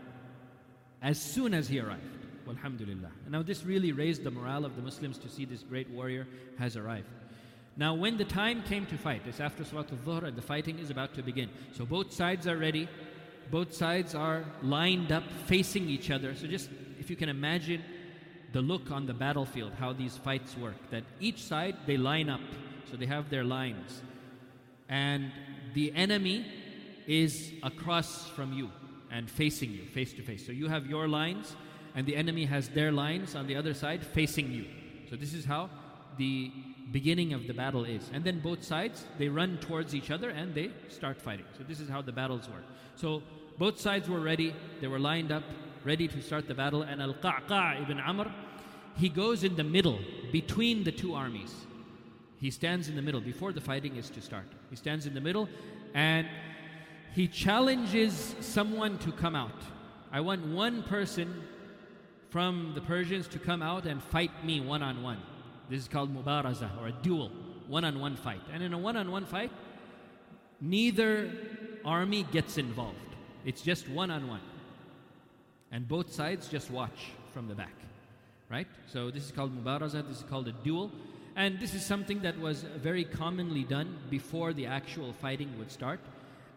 as 1.02 1.22
soon 1.22 1.54
as 1.54 1.68
he 1.68 1.80
arrived. 1.80 2.02
Alhamdulillah. 2.50 3.12
Now 3.30 3.44
this 3.44 3.64
really 3.64 3.92
raised 3.92 4.24
the 4.24 4.32
morale 4.32 4.66
of 4.66 4.76
the 4.76 4.82
Muslims 4.82 5.20
to 5.20 5.30
see 5.30 5.46
this 5.46 5.62
great 5.62 5.90
warrior 5.90 6.28
has 6.58 6.78
arrived. 6.78 7.08
Now, 7.78 7.94
when 7.94 8.18
the 8.18 8.26
time 8.26 8.64
came 8.64 8.86
to 8.86 8.98
fight, 8.98 9.24
it's 9.26 9.42
after 9.42 9.64
Salatul 9.64 9.98
Dhuhr 10.06 10.24
and 10.24 10.38
the 10.38 10.42
fighting 10.42 10.80
is 10.80 10.90
about 10.90 11.14
to 11.16 11.22
begin. 11.22 11.50
So 11.74 11.86
both 11.86 12.14
sides 12.14 12.48
are 12.48 12.56
ready. 12.56 12.88
Both 13.52 13.74
sides 13.74 14.16
are 14.16 14.46
lined 14.62 15.12
up 15.12 15.24
facing 15.46 15.90
each 15.90 16.10
other. 16.10 16.36
So 16.36 16.48
just 16.48 16.70
if 17.00 17.10
you 17.10 17.16
can 17.16 17.28
imagine 17.28 17.84
the 18.54 18.62
look 18.62 18.92
on 18.92 19.06
the 19.06 19.14
battlefield, 19.14 19.74
how 19.74 19.92
these 19.92 20.16
fights 20.16 20.56
work, 20.58 20.76
that 20.90 21.04
each 21.20 21.44
side 21.44 21.76
they 21.86 21.98
line 21.98 22.30
up. 22.30 22.40
So 22.90 22.96
they 22.96 23.08
have 23.08 23.30
their 23.30 23.44
lines. 23.44 24.02
And 24.88 25.32
the 25.74 25.92
enemy 25.94 26.46
is 27.08 27.52
across 27.62 28.30
from 28.30 28.54
you 28.54 28.72
and 29.12 29.30
facing 29.30 29.72
you, 29.72 29.86
face 29.86 30.14
to 30.14 30.22
face. 30.22 30.46
So 30.46 30.54
you 30.54 30.70
have 30.70 30.86
your 30.88 31.08
lines, 31.08 31.56
and 31.94 32.08
the 32.08 32.16
enemy 32.16 32.46
has 32.46 32.70
their 32.70 32.92
lines 32.92 33.36
on 33.36 33.48
the 33.48 33.56
other 33.56 33.74
side 33.74 34.06
facing 34.06 34.52
you. 34.52 34.66
So 35.10 35.16
this 35.16 35.34
is 35.34 35.46
how 35.46 35.70
the 36.18 36.52
beginning 36.92 37.34
of 37.34 37.48
the 37.48 37.54
battle 37.54 37.84
is. 37.84 38.10
And 38.14 38.24
then 38.24 38.40
both 38.40 38.64
sides, 38.64 39.06
they 39.18 39.28
run 39.28 39.58
towards 39.58 39.96
each 39.96 40.12
other 40.12 40.30
and 40.30 40.54
they 40.54 40.72
start 40.90 41.22
fighting. 41.22 41.46
So 41.58 41.64
this 41.64 41.80
is 41.80 41.90
how 41.90 42.02
the 42.02 42.12
battles 42.12 42.48
work. 42.50 42.64
So 42.96 43.24
both 43.58 43.80
sides 43.80 44.10
were 44.10 44.20
ready, 44.20 44.54
they 44.82 44.88
were 44.88 45.00
lined 45.00 45.32
up, 45.32 45.44
ready 45.84 46.08
to 46.08 46.22
start 46.22 46.48
the 46.48 46.54
battle. 46.54 46.84
And 46.84 47.02
Al 47.02 47.14
Qa'qa' 47.14 47.82
ibn 47.82 48.00
Amr, 48.00 48.32
he 48.98 49.10
goes 49.10 49.44
in 49.44 49.56
the 49.56 49.64
middle 49.64 50.00
between 50.32 50.84
the 50.84 50.92
two 50.92 51.14
armies. 51.14 51.54
He 52.40 52.52
stands 52.52 52.90
in 52.90 52.96
the 52.96 53.02
middle 53.02 53.22
before 53.22 53.54
the 53.54 53.62
fighting 53.62 53.96
is 53.96 54.10
to 54.12 54.22
start. 54.22 54.46
He 54.70 54.76
stands 54.76 55.06
in 55.06 55.14
the 55.14 55.22
middle 55.22 55.50
and 55.94 56.28
he 57.14 57.28
challenges 57.28 58.36
someone 58.42 58.98
to 59.00 59.12
come 59.12 59.36
out. 59.36 59.62
I 60.12 60.20
want 60.20 60.46
one 60.46 60.84
person 60.84 61.44
from 62.30 62.74
the 62.76 62.82
Persians 62.82 63.28
to 63.30 63.40
come 63.40 63.62
out 63.62 63.86
and 63.86 64.04
fight 64.04 64.46
me 64.46 64.60
one 64.60 64.84
on 64.84 65.02
one. 65.02 65.20
This 65.70 65.82
is 65.82 65.88
called 65.88 66.16
mubaraza 66.16 66.70
or 66.80 66.88
a 66.88 66.92
duel, 66.92 67.32
one 67.68 67.84
on 67.84 68.00
one 68.00 68.16
fight. 68.16 68.42
And 68.54 68.62
in 68.62 68.74
a 68.74 68.78
one 68.78 68.98
on 68.98 69.12
one 69.12 69.26
fight, 69.26 69.52
neither 70.62 71.32
army 71.84 72.24
gets 72.32 72.58
involved. 72.58 72.98
It's 73.46 73.62
just 73.62 73.90
one 73.90 74.12
on 74.12 74.28
one. 74.28 74.42
And 75.72 75.88
both 75.88 76.14
sides 76.14 76.48
just 76.48 76.70
watch 76.72 77.12
from 77.34 77.48
the 77.48 77.56
back. 77.56 77.74
Right? 78.50 78.68
So 78.88 79.10
this 79.10 79.26
is 79.26 79.32
called 79.32 79.52
mubaraza, 79.56 80.08
this 80.08 80.18
is 80.18 80.24
called 80.30 80.48
a 80.48 80.52
duel. 80.52 80.92
And 81.36 81.60
this 81.60 81.74
is 81.74 81.86
something 81.86 82.22
that 82.22 82.40
was 82.40 82.64
very 82.82 83.04
commonly 83.04 83.64
done 83.64 83.98
before 84.10 84.54
the 84.54 84.68
actual 84.68 85.12
fighting 85.14 85.58
would 85.58 85.72
start. 85.72 86.00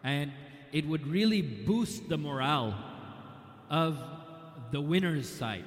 And 0.03 0.31
it 0.71 0.87
would 0.87 1.05
really 1.05 1.41
boost 1.41 2.07
the 2.07 2.17
morale 2.17 2.75
of 3.69 3.97
the 4.71 4.79
winner's 4.79 5.27
side. 5.27 5.65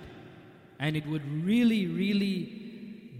And 0.79 0.97
it 0.97 1.07
would 1.07 1.45
really, 1.45 1.87
really 1.87 2.62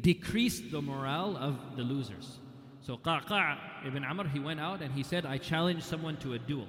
decrease 0.03 0.61
the 0.61 0.83
morale 0.83 1.37
of 1.37 1.77
the 1.77 1.83
losers. 1.83 2.39
So 2.81 2.97
Qa'qa' 2.97 3.87
ibn 3.87 4.05
Amr, 4.05 4.29
he 4.29 4.41
went 4.41 4.61
out 4.61 4.83
and 4.83 4.93
he 4.93 5.03
said, 5.03 5.25
I 5.25 5.39
challenge 5.39 5.83
someone 5.83 6.17
to 6.19 6.35
a 6.35 6.39
duel. 6.39 6.67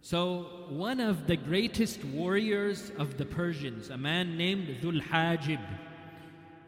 So 0.00 0.66
one 0.68 1.00
of 1.00 1.26
the 1.26 1.36
greatest 1.36 2.04
warriors 2.04 2.92
of 2.98 3.18
the 3.18 3.26
Persians, 3.26 3.90
a 3.90 3.98
man 3.98 4.36
named 4.36 4.68
Dhul 4.80 5.02
Hajib, 5.02 5.60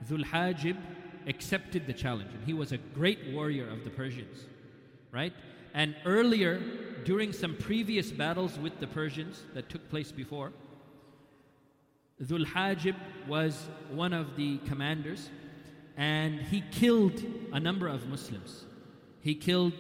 Dhul 0.06 0.24
Hajib 0.24 0.76
accepted 1.26 1.87
the 1.87 1.92
challenge. 1.92 2.32
And 2.34 2.44
he 2.44 2.52
was 2.52 2.72
a 2.72 2.78
great 2.78 3.32
warrior 3.32 3.68
of 3.68 3.84
the 3.84 3.90
Persians, 3.90 4.46
right? 5.12 5.32
And 5.72 5.94
earlier, 6.04 6.61
during 7.04 7.32
some 7.32 7.54
previous 7.56 8.11
battles 8.11 8.58
with 8.58 8.78
the 8.80 8.87
Persians 8.87 9.42
that 9.54 9.68
took 9.68 9.88
place 9.88 10.11
before, 10.11 10.52
Dhul 12.22 12.46
Hajib 12.46 12.96
was 13.26 13.68
one 13.90 14.12
of 14.12 14.37
the 14.37 14.59
commanders 14.59 15.31
and 15.96 16.40
he 16.40 16.62
killed 16.70 17.22
a 17.52 17.61
number 17.61 17.88
of 17.88 18.09
Muslims. 18.09 18.64
He 19.20 19.35
killed 19.35 19.74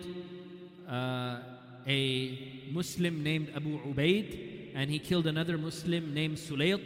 uh, 0.88 1.38
a 1.86 2.70
Muslim 2.72 3.22
named 3.22 3.52
Abu 3.54 3.78
Ubaid, 3.78 4.72
and 4.74 4.90
he 4.90 4.98
killed 4.98 5.26
another 5.26 5.56
Muslim 5.56 6.12
named 6.12 6.36
Sulayt, 6.36 6.82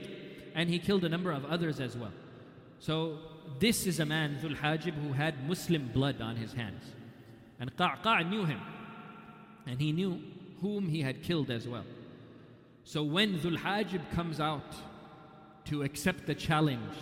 and 0.55 0.69
he 0.69 0.79
killed 0.79 1.05
a 1.05 1.09
number 1.09 1.33
of 1.33 1.47
others 1.47 1.81
as 1.81 1.97
well. 1.97 2.13
So 2.79 3.19
this 3.59 3.87
is 3.87 4.01
a 4.01 4.07
man, 4.07 4.39
Dhul 4.43 4.57
Hajib, 4.57 4.95
who 4.95 5.15
had 5.15 5.49
Muslim 5.49 5.89
blood 5.89 6.21
on 6.21 6.37
his 6.37 6.53
hands. 6.53 6.85
And 7.59 7.75
Qa'qa' 7.75 8.29
knew 8.29 8.45
him. 8.45 8.61
And 9.67 9.81
he 9.81 9.93
knew 9.93 10.21
whom 10.61 10.89
he 10.89 11.01
had 11.01 11.23
killed 11.23 11.51
as 11.51 11.67
well. 11.67 11.85
So 12.85 13.03
when 13.03 13.39
Dhul 13.39 13.57
Hajib 13.57 14.11
comes 14.13 14.41
out 14.41 14.75
to 15.66 15.84
accept 15.84 16.26
the 16.26 16.36
challenge 16.36 16.96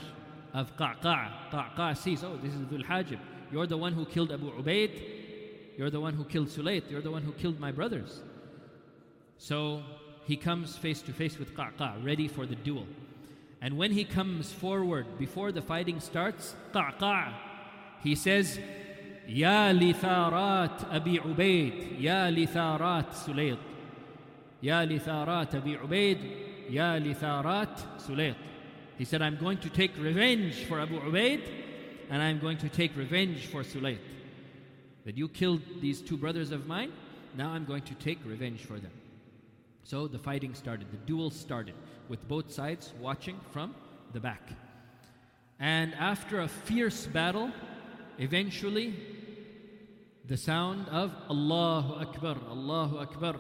of 0.54 0.76
Qa'qa', 0.78 1.52
Qa'qa' 1.52 1.98
sees, 1.98 2.24
oh, 2.24 2.38
this 2.42 2.54
is 2.54 2.62
Dhul 2.62 2.86
Hajib. 2.86 3.20
You're 3.52 3.68
the 3.68 3.78
one 3.78 3.94
who 3.94 4.06
killed 4.06 4.32
Abu 4.32 4.52
Ubaid. 4.52 5.02
You're 5.78 5.90
the 5.90 6.00
one 6.00 6.14
who 6.14 6.24
killed 6.24 6.48
Sulayt. 6.48 6.90
You're 6.90 7.02
the 7.02 7.12
one 7.12 7.22
who 7.22 7.34
killed 7.34 7.60
my 7.60 7.72
brothers. 7.72 8.22
So 9.38 9.84
he 10.26 10.36
comes 10.36 10.78
face 10.78 11.02
to 11.04 11.12
face 11.12 11.38
with 11.38 11.54
Qa'qa', 11.54 12.04
ready 12.04 12.28
for 12.28 12.46
the 12.46 12.56
duel. 12.56 12.88
And 13.62 13.78
when 13.78 13.92
he 13.92 14.04
comes 14.04 14.52
forward 14.52 15.18
before 15.18 15.52
the 15.52 15.62
fighting 15.62 16.00
starts, 16.00 16.56
Qa'qa', 16.74 17.34
he 18.02 18.16
says, 18.16 18.60
يا 19.28 19.74
لثارات 19.74 20.84
أبي 20.92 21.20
عبيد 21.20 21.74
يا 22.00 22.32
لثارات 22.32 23.14
سليط 23.14 23.58
يا 24.64 24.86
لثارات 24.86 25.56
أبي 25.56 25.78
عبيد 25.78 26.18
Ya 26.71 26.99
Litharat 26.99 27.99
Sulayt. 27.99 28.37
He 28.97 29.05
said, 29.05 29.23
I'm 29.23 29.37
going 29.37 29.59
to 29.59 29.69
take 29.71 29.97
revenge 29.99 30.65
for 30.67 30.79
Abu 30.79 31.01
Ubaid 31.01 31.43
and 32.11 32.23
I'm 32.23 32.39
going 32.39 32.59
to 32.59 32.69
take 32.69 32.97
revenge 32.97 33.47
for 33.47 33.63
Sulayt. 33.63 33.99
That 35.05 35.17
you 35.17 35.29
killed 35.29 35.63
these 35.81 36.01
two 36.01 36.17
brothers 36.17 36.53
of 36.53 36.67
mine, 36.67 36.93
now 37.37 37.51
I'm 37.51 37.65
going 37.65 37.83
to 37.83 37.95
take 37.95 38.19
revenge 38.25 38.61
for 38.61 38.79
them. 38.79 38.93
So 39.83 40.07
the 40.07 40.19
fighting 40.19 40.55
started, 40.55 40.93
the 40.93 40.99
duel 40.99 41.31
started, 41.31 41.75
with 42.09 42.29
both 42.29 42.53
sides 42.53 42.93
watching 43.01 43.41
from 43.51 43.75
the 44.13 44.21
back. 44.21 44.51
And 45.59 45.95
after 45.95 46.41
a 46.41 46.49
fierce 46.49 47.07
battle, 47.07 47.51
eventually 48.19 48.95
the 50.29 50.37
sound 50.37 50.89
of 50.89 51.13
Allahu 51.29 51.95
Akbar, 51.95 52.37
Allahu 52.49 52.99
Akbar 52.99 53.37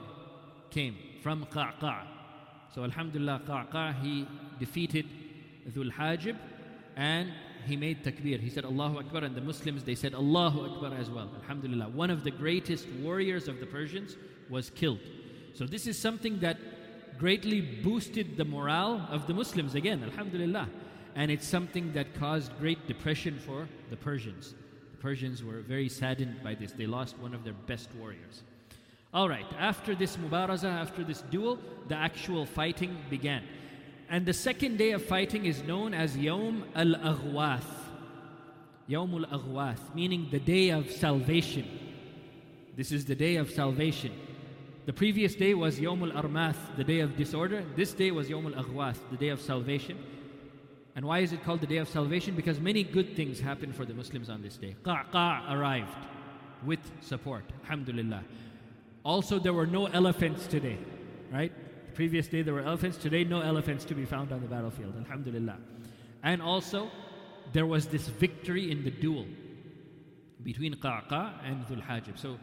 came 0.70 0.96
from 1.22 1.44
Qa'qa'. 1.46 2.19
So 2.74 2.84
Alhamdulillah, 2.84 3.42
Qa'qa' 3.46 4.00
he 4.02 4.26
defeated 4.58 5.06
Dhul 5.68 5.92
Hajib 5.92 6.36
and 6.96 7.32
he 7.66 7.76
made 7.76 8.04
takbir. 8.04 8.40
He 8.40 8.50
said 8.50 8.64
Allahu 8.64 8.98
Akbar 8.98 9.24
and 9.24 9.34
the 9.34 9.40
Muslims 9.40 9.84
they 9.84 9.94
said 9.94 10.14
Allahu 10.14 10.70
Akbar 10.70 10.98
as 10.98 11.10
well. 11.10 11.30
Alhamdulillah. 11.42 11.88
One 11.88 12.10
of 12.10 12.24
the 12.24 12.30
greatest 12.30 12.88
warriors 13.02 13.48
of 13.48 13.60
the 13.60 13.66
Persians 13.66 14.16
was 14.48 14.70
killed. 14.70 15.00
So 15.54 15.66
this 15.66 15.86
is 15.86 15.98
something 15.98 16.38
that 16.40 16.58
greatly 17.18 17.60
boosted 17.60 18.36
the 18.36 18.44
morale 18.44 19.06
of 19.10 19.26
the 19.26 19.34
Muslims 19.34 19.74
again, 19.74 20.02
Alhamdulillah. 20.02 20.68
And 21.16 21.30
it's 21.30 21.46
something 21.46 21.92
that 21.92 22.14
caused 22.14 22.56
great 22.58 22.86
depression 22.86 23.38
for 23.38 23.68
the 23.90 23.96
Persians. 23.96 24.54
The 24.92 24.98
Persians 24.98 25.42
were 25.42 25.60
very 25.60 25.88
saddened 25.88 26.42
by 26.42 26.54
this. 26.54 26.72
They 26.72 26.86
lost 26.86 27.18
one 27.18 27.34
of 27.34 27.44
their 27.44 27.52
best 27.52 27.90
warriors. 27.96 28.42
All 29.12 29.28
right, 29.28 29.46
after 29.58 29.96
this 29.96 30.16
mubaraza, 30.16 30.70
after 30.70 31.02
this 31.02 31.22
duel, 31.22 31.58
the 31.88 31.96
actual 31.96 32.46
fighting 32.46 32.96
began. 33.10 33.42
And 34.08 34.24
the 34.24 34.32
second 34.32 34.76
day 34.76 34.92
of 34.92 35.04
fighting 35.04 35.46
is 35.46 35.62
known 35.64 35.94
as 35.94 36.16
Yawm 36.16 36.62
al 36.76 36.94
Aghwath. 37.14 37.64
Yawm 38.88 39.24
al 39.24 39.40
Aghwath, 39.40 39.94
meaning 39.94 40.28
the 40.30 40.38
day 40.38 40.70
of 40.70 40.90
salvation. 40.90 41.66
This 42.76 42.92
is 42.92 43.04
the 43.04 43.16
day 43.16 43.36
of 43.36 43.50
salvation. 43.50 44.12
The 44.86 44.92
previous 44.92 45.34
day 45.34 45.54
was 45.54 45.80
Yawm 45.80 46.08
al 46.08 46.22
Armath, 46.22 46.76
the 46.76 46.84
day 46.84 47.00
of 47.00 47.16
disorder. 47.16 47.64
This 47.74 47.92
day 47.92 48.12
was 48.12 48.28
Yawm 48.28 48.56
al 48.56 48.64
Aghwath, 48.64 48.98
the 49.10 49.16
day 49.16 49.28
of 49.30 49.40
salvation. 49.40 49.98
And 50.94 51.04
why 51.04 51.18
is 51.20 51.32
it 51.32 51.42
called 51.42 51.60
the 51.60 51.66
day 51.66 51.78
of 51.78 51.88
salvation? 51.88 52.36
Because 52.36 52.60
many 52.60 52.84
good 52.84 53.16
things 53.16 53.40
happen 53.40 53.72
for 53.72 53.84
the 53.84 53.94
Muslims 53.94 54.30
on 54.30 54.40
this 54.42 54.56
day. 54.56 54.76
Qa'qa' 54.84 55.52
arrived 55.52 56.06
with 56.64 56.80
support, 57.00 57.44
alhamdulillah. 57.64 58.22
Also, 59.04 59.38
there 59.38 59.52
were 59.52 59.66
no 59.66 59.86
elephants 59.86 60.46
today, 60.46 60.78
right? 61.32 61.52
The 61.86 61.92
previous 61.92 62.28
day 62.28 62.42
there 62.42 62.54
were 62.54 62.60
elephants, 62.60 62.98
today, 62.98 63.24
no 63.24 63.40
elephants 63.40 63.84
to 63.86 63.94
be 63.94 64.04
found 64.04 64.32
on 64.32 64.40
the 64.40 64.46
battlefield, 64.46 64.94
alhamdulillah. 64.98 65.56
And 66.22 66.42
also, 66.42 66.90
there 67.52 67.66
was 67.66 67.86
this 67.86 68.08
victory 68.08 68.70
in 68.70 68.84
the 68.84 68.90
duel 68.90 69.26
between 70.42 70.74
Qa'qa' 70.74 71.32
and 71.44 71.66
Dhul 71.66 71.86
Hajib. 71.86 72.18
So, 72.18 72.38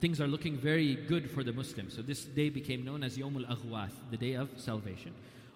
things 0.00 0.20
are 0.20 0.26
looking 0.26 0.56
very 0.58 0.94
good 0.94 1.30
for 1.30 1.44
the 1.44 1.52
Muslims. 1.52 1.94
So, 1.94 2.02
this 2.02 2.24
day 2.24 2.48
became 2.48 2.84
known 2.84 3.02
as 3.02 3.18
Yomul 3.18 3.46
Aghwath, 3.48 3.92
the 4.10 4.16
day 4.16 4.34
of 4.34 4.48
salvation. 4.56 5.12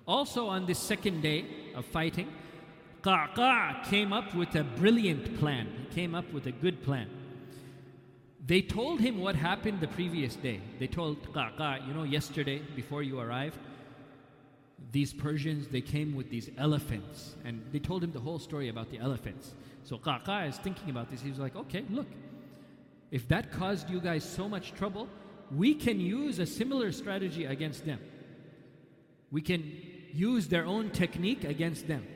Also, 0.07 0.49
on 0.49 0.67
this 0.67 0.79
second 0.79 1.23
day 1.23 1.47
of 1.75 1.87
fighting, 1.87 2.29
Qa'qa' 3.03 3.85
came 3.85 4.13
up 4.13 4.35
with 4.35 4.55
a 4.55 4.65
brilliant 4.65 5.39
plan. 5.39 5.69
He 5.89 5.95
came 5.95 6.15
up 6.15 6.31
with 6.33 6.47
a 6.47 6.53
good 6.53 6.83
plan. 6.83 7.09
They 8.47 8.61
told 8.61 9.01
him 9.01 9.21
what 9.21 9.37
happened 9.37 9.81
the 9.81 9.89
previous 9.89 10.37
day. 10.37 10.61
They 10.79 10.87
told 10.87 11.33
Qa'qa', 11.33 11.87
you 11.89 11.95
know, 11.95 12.03
yesterday 12.03 12.61
before 12.77 13.03
you 13.03 13.19
arrived, 13.19 13.59
these 14.93 15.15
Persians, 15.15 15.69
they 15.69 15.81
came 15.81 16.15
with 16.15 16.29
these 16.29 16.51
elephants. 16.59 17.37
And 17.45 17.65
they 17.73 17.79
told 17.79 18.05
him 18.05 18.13
the 18.13 18.21
whole 18.21 18.39
story 18.39 18.69
about 18.69 18.91
the 18.91 18.99
elephants. 18.99 19.55
So 19.85 19.97
Qa'qa' 19.97 20.49
is 20.49 20.59
thinking 20.59 20.91
about 20.91 21.11
this. 21.11 21.23
He 21.23 21.31
was 21.31 21.39
like, 21.39 21.57
okay, 21.57 21.85
look, 21.89 22.07
if 23.11 23.27
that 23.29 23.51
caused 23.51 23.89
you 23.89 24.01
guys 24.01 24.25
so 24.25 24.47
much 24.47 24.75
trouble, 24.75 25.09
we 25.51 25.75
can 25.75 25.99
use 25.99 26.39
a 26.39 26.47
similar 26.47 26.93
strategy 26.93 27.47
against 27.47 27.87
them. 27.87 28.01
We 29.31 29.41
can 29.41 29.73
use 30.13 30.49
their 30.49 30.67
own 30.67 30.91
technique 30.91 31.45
against 31.45 31.89
them. 31.89 32.07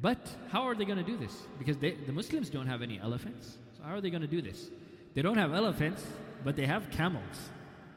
But 0.00 0.28
how 0.50 0.62
are 0.62 0.74
they 0.74 0.84
going 0.84 0.98
to 0.98 1.04
do 1.04 1.16
this? 1.16 1.34
Because 1.58 1.78
they, 1.78 1.92
the 1.92 2.12
Muslims 2.12 2.50
don't 2.50 2.66
have 2.66 2.82
any 2.82 3.00
elephants. 3.00 3.56
So 3.76 3.82
how 3.82 3.94
are 3.94 4.00
they 4.00 4.10
going 4.10 4.22
to 4.22 4.28
do 4.28 4.42
this? 4.42 4.70
They 5.18 5.22
don't 5.22 5.36
have 5.36 5.52
elephants, 5.52 6.06
but 6.44 6.54
they 6.54 6.66
have 6.66 6.92
camels, 6.92 7.50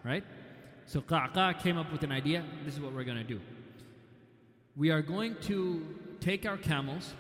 right? 0.04 0.24
So 0.88 1.02
Qa'qa' 1.02 1.60
came 1.60 1.78
up 1.78 1.92
with 1.92 2.02
an 2.02 2.12
idea. 2.12 2.44
This 2.66 2.74
is 2.74 2.80
what 2.80 2.94
we're 2.94 3.04
going 3.04 3.20
to 3.20 3.24
do. 3.24 3.40
We 4.76 4.90
are 4.90 5.04
going 5.04 5.36
to 5.42 5.86
take 6.20 6.48
our 6.48 6.58
camels 6.58 7.14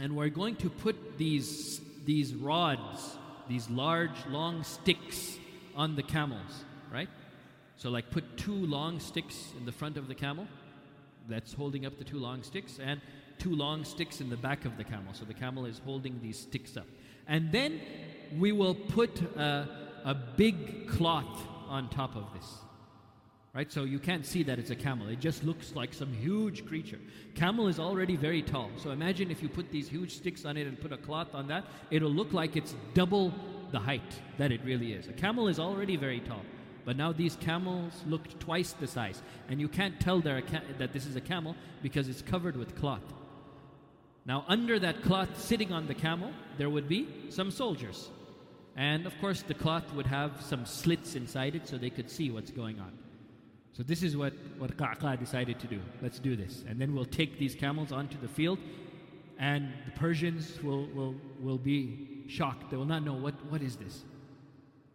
and 0.00 0.16
we're 0.16 0.30
going 0.30 0.56
to 0.56 0.68
put 0.68 1.16
these, 1.16 1.80
these 2.04 2.34
rods, 2.34 3.18
these 3.48 3.70
large, 3.70 4.26
long 4.28 4.64
sticks 4.64 5.38
on 5.76 5.94
the 5.94 6.02
camels, 6.02 6.64
right? 6.92 7.08
So, 7.76 7.88
like, 7.88 8.10
put 8.10 8.36
two 8.36 8.66
long 8.66 8.98
sticks 8.98 9.52
in 9.56 9.64
the 9.64 9.70
front 9.70 9.96
of 9.96 10.08
the 10.08 10.14
camel 10.16 10.48
that's 11.28 11.52
holding 11.52 11.86
up 11.86 11.98
the 11.98 12.04
two 12.04 12.18
long 12.18 12.42
sticks, 12.42 12.80
and 12.82 13.00
two 13.38 13.54
long 13.54 13.84
sticks 13.84 14.20
in 14.20 14.28
the 14.28 14.36
back 14.36 14.64
of 14.64 14.76
the 14.76 14.82
camel. 14.82 15.14
So, 15.14 15.24
the 15.24 15.34
camel 15.34 15.66
is 15.66 15.80
holding 15.84 16.18
these 16.20 16.40
sticks 16.40 16.76
up. 16.76 16.88
And 17.28 17.52
then 17.52 17.80
we 18.38 18.52
will 18.52 18.74
put 18.74 19.20
a, 19.36 19.68
a 20.04 20.14
big 20.14 20.88
cloth 20.88 21.46
on 21.68 21.88
top 21.88 22.16
of 22.16 22.32
this. 22.34 22.46
Right? 23.52 23.70
So 23.72 23.82
you 23.82 23.98
can't 23.98 24.24
see 24.24 24.44
that 24.44 24.60
it's 24.60 24.70
a 24.70 24.76
camel. 24.76 25.08
It 25.08 25.18
just 25.18 25.42
looks 25.42 25.74
like 25.74 25.92
some 25.92 26.12
huge 26.12 26.64
creature. 26.66 27.00
Camel 27.34 27.66
is 27.66 27.80
already 27.80 28.14
very 28.14 28.42
tall. 28.42 28.70
So 28.76 28.90
imagine 28.90 29.30
if 29.30 29.42
you 29.42 29.48
put 29.48 29.72
these 29.72 29.88
huge 29.88 30.16
sticks 30.16 30.44
on 30.44 30.56
it 30.56 30.68
and 30.68 30.80
put 30.80 30.92
a 30.92 30.96
cloth 30.96 31.34
on 31.34 31.48
that, 31.48 31.64
it'll 31.90 32.12
look 32.12 32.32
like 32.32 32.56
it's 32.56 32.76
double 32.94 33.34
the 33.72 33.80
height 33.80 34.20
that 34.38 34.52
it 34.52 34.60
really 34.64 34.92
is. 34.92 35.08
A 35.08 35.12
camel 35.12 35.48
is 35.48 35.58
already 35.58 35.96
very 35.96 36.20
tall. 36.20 36.42
But 36.84 36.96
now 36.96 37.12
these 37.12 37.36
camels 37.36 37.92
look 38.06 38.38
twice 38.38 38.72
the 38.72 38.86
size. 38.86 39.20
And 39.48 39.60
you 39.60 39.68
can't 39.68 39.98
tell 40.00 40.22
ca- 40.22 40.62
that 40.78 40.92
this 40.92 41.06
is 41.06 41.16
a 41.16 41.20
camel 41.20 41.56
because 41.82 42.08
it's 42.08 42.22
covered 42.22 42.56
with 42.56 42.76
cloth. 42.76 43.02
Now, 44.26 44.44
under 44.48 44.78
that 44.78 45.02
cloth 45.02 45.40
sitting 45.40 45.72
on 45.72 45.88
the 45.88 45.94
camel, 45.94 46.30
there 46.56 46.70
would 46.70 46.88
be 46.88 47.08
some 47.30 47.50
soldiers. 47.50 48.10
And 48.76 49.06
of 49.06 49.18
course, 49.20 49.42
the 49.42 49.54
cloth 49.54 49.92
would 49.94 50.06
have 50.06 50.40
some 50.40 50.64
slits 50.64 51.14
inside 51.14 51.54
it 51.54 51.68
so 51.68 51.76
they 51.76 51.90
could 51.90 52.10
see 52.10 52.30
what's 52.30 52.50
going 52.50 52.78
on. 52.80 52.92
So, 53.72 53.82
this 53.82 54.02
is 54.02 54.16
what, 54.16 54.32
what 54.58 54.76
Qa'qa' 54.76 55.18
decided 55.18 55.58
to 55.60 55.66
do. 55.66 55.80
Let's 56.02 56.18
do 56.18 56.36
this. 56.36 56.64
And 56.68 56.80
then 56.80 56.94
we'll 56.94 57.04
take 57.04 57.38
these 57.38 57.54
camels 57.54 57.92
onto 57.92 58.18
the 58.20 58.28
field, 58.28 58.58
and 59.38 59.72
the 59.86 59.92
Persians 59.92 60.60
will, 60.62 60.86
will, 60.88 61.14
will 61.40 61.58
be 61.58 62.24
shocked. 62.28 62.70
They 62.70 62.76
will 62.76 62.84
not 62.84 63.04
know 63.04 63.14
what, 63.14 63.34
what 63.46 63.62
is 63.62 63.76
this. 63.76 64.02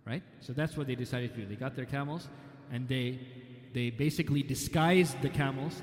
Right? 0.05 0.21
So, 0.39 0.53
that's 0.53 0.77
what 0.77 0.87
they 0.87 0.95
decided 0.95 1.33
to 1.35 1.41
do. 1.41 1.47
They 1.47 1.55
got 1.55 1.75
their 1.75 1.85
camels, 1.85 2.27
and 2.71 2.87
they, 2.87 3.19
they 3.73 3.89
basically 3.89 4.43
disguised 4.43 5.21
the 5.21 5.29
camels. 5.29 5.81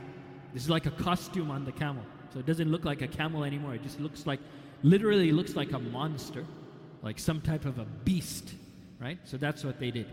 This 0.52 0.62
is 0.64 0.70
like 0.70 0.86
a 0.86 0.90
costume 0.90 1.50
on 1.50 1.64
the 1.64 1.72
camel. 1.72 2.04
So, 2.32 2.40
it 2.40 2.46
doesn't 2.46 2.70
look 2.70 2.84
like 2.84 3.00
a 3.02 3.08
camel 3.08 3.42
anymore. 3.42 3.74
It 3.74 3.82
just 3.82 4.00
looks 4.00 4.26
like, 4.26 4.40
literally 4.82 5.32
looks 5.32 5.56
like 5.56 5.72
a 5.72 5.78
monster 5.78 6.44
like 7.02 7.18
some 7.18 7.40
type 7.40 7.64
of 7.64 7.78
a 7.78 7.84
beast, 7.84 8.54
right? 9.00 9.18
So 9.24 9.36
that's 9.36 9.64
what 9.64 9.78
they 9.78 9.90
did. 9.90 10.06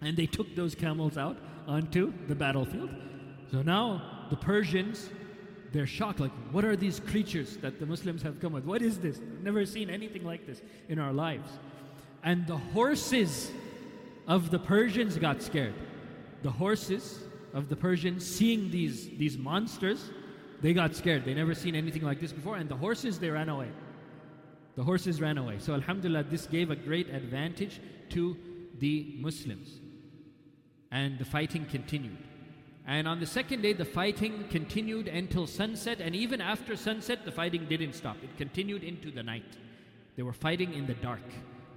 And 0.00 0.16
they 0.16 0.26
took 0.26 0.54
those 0.54 0.74
camels 0.74 1.18
out 1.18 1.36
onto 1.66 2.12
the 2.28 2.34
battlefield. 2.34 2.90
So 3.50 3.62
now 3.62 4.26
the 4.30 4.36
Persians, 4.36 5.10
they're 5.72 5.86
shocked 5.86 6.20
like, 6.20 6.30
what 6.52 6.64
are 6.64 6.76
these 6.76 7.00
creatures 7.00 7.56
that 7.58 7.80
the 7.80 7.86
Muslims 7.86 8.22
have 8.22 8.40
come 8.40 8.52
with? 8.52 8.64
What 8.64 8.82
is 8.82 8.98
this? 8.98 9.18
I've 9.18 9.42
never 9.42 9.66
seen 9.66 9.90
anything 9.90 10.24
like 10.24 10.46
this 10.46 10.62
in 10.88 10.98
our 10.98 11.12
lives. 11.12 11.50
And 12.22 12.46
the 12.46 12.56
horses 12.56 13.50
of 14.26 14.50
the 14.50 14.58
Persians 14.58 15.18
got 15.18 15.42
scared. 15.42 15.74
The 16.42 16.50
horses 16.50 17.20
of 17.52 17.68
the 17.68 17.76
Persians, 17.76 18.24
seeing 18.24 18.70
these, 18.70 19.08
these 19.16 19.36
monsters, 19.36 20.10
they 20.60 20.72
got 20.72 20.94
scared. 20.94 21.24
They 21.24 21.34
never 21.34 21.54
seen 21.54 21.74
anything 21.74 22.02
like 22.02 22.20
this 22.20 22.32
before. 22.32 22.56
And 22.56 22.68
the 22.68 22.76
horses, 22.76 23.18
they 23.18 23.30
ran 23.30 23.48
away. 23.48 23.68
The 24.76 24.82
horses 24.82 25.20
ran 25.20 25.38
away. 25.38 25.58
So, 25.58 25.74
Alhamdulillah, 25.74 26.24
this 26.24 26.46
gave 26.46 26.70
a 26.70 26.76
great 26.76 27.08
advantage 27.10 27.80
to 28.10 28.36
the 28.78 29.14
Muslims. 29.18 29.80
And 30.90 31.18
the 31.18 31.24
fighting 31.24 31.66
continued. 31.66 32.18
And 32.86 33.08
on 33.08 33.18
the 33.18 33.26
second 33.26 33.62
day, 33.62 33.72
the 33.72 33.84
fighting 33.84 34.44
continued 34.50 35.08
until 35.08 35.46
sunset. 35.46 36.00
And 36.00 36.14
even 36.14 36.40
after 36.40 36.76
sunset, 36.76 37.24
the 37.24 37.32
fighting 37.32 37.66
didn't 37.66 37.94
stop. 37.94 38.16
It 38.22 38.36
continued 38.36 38.84
into 38.84 39.10
the 39.10 39.22
night. 39.22 39.56
They 40.16 40.22
were 40.22 40.32
fighting 40.32 40.74
in 40.74 40.86
the 40.86 40.94
dark. 40.94 41.22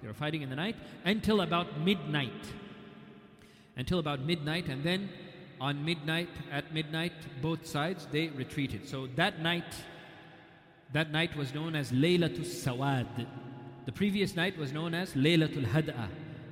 They 0.02 0.08
were 0.08 0.14
fighting 0.14 0.42
in 0.42 0.50
the 0.50 0.56
night 0.56 0.76
until 1.06 1.42
about 1.42 1.80
midnight. 1.80 2.32
Until 3.76 4.00
about 4.00 4.22
midnight. 4.22 4.68
And 4.68 4.84
then 4.84 5.10
on 5.62 5.84
midnight, 5.86 6.30
at 6.52 6.74
midnight, 6.74 7.14
both 7.42 7.66
sides, 7.66 8.08
they 8.12 8.28
retreated. 8.28 8.88
So 8.88 9.08
that 9.16 9.42
night, 9.42 9.74
that 10.94 11.12
night 11.12 11.36
was 11.36 11.54
known 11.54 11.76
as 11.76 11.92
Laylatul 11.92 12.46
Sawad. 12.46 13.28
The 13.86 13.92
previous 13.92 14.36
night 14.36 14.58
was 14.58 14.72
known 14.72 14.94
as 14.94 15.14
Laylatul 15.14 15.66
Had'a, 15.66 16.08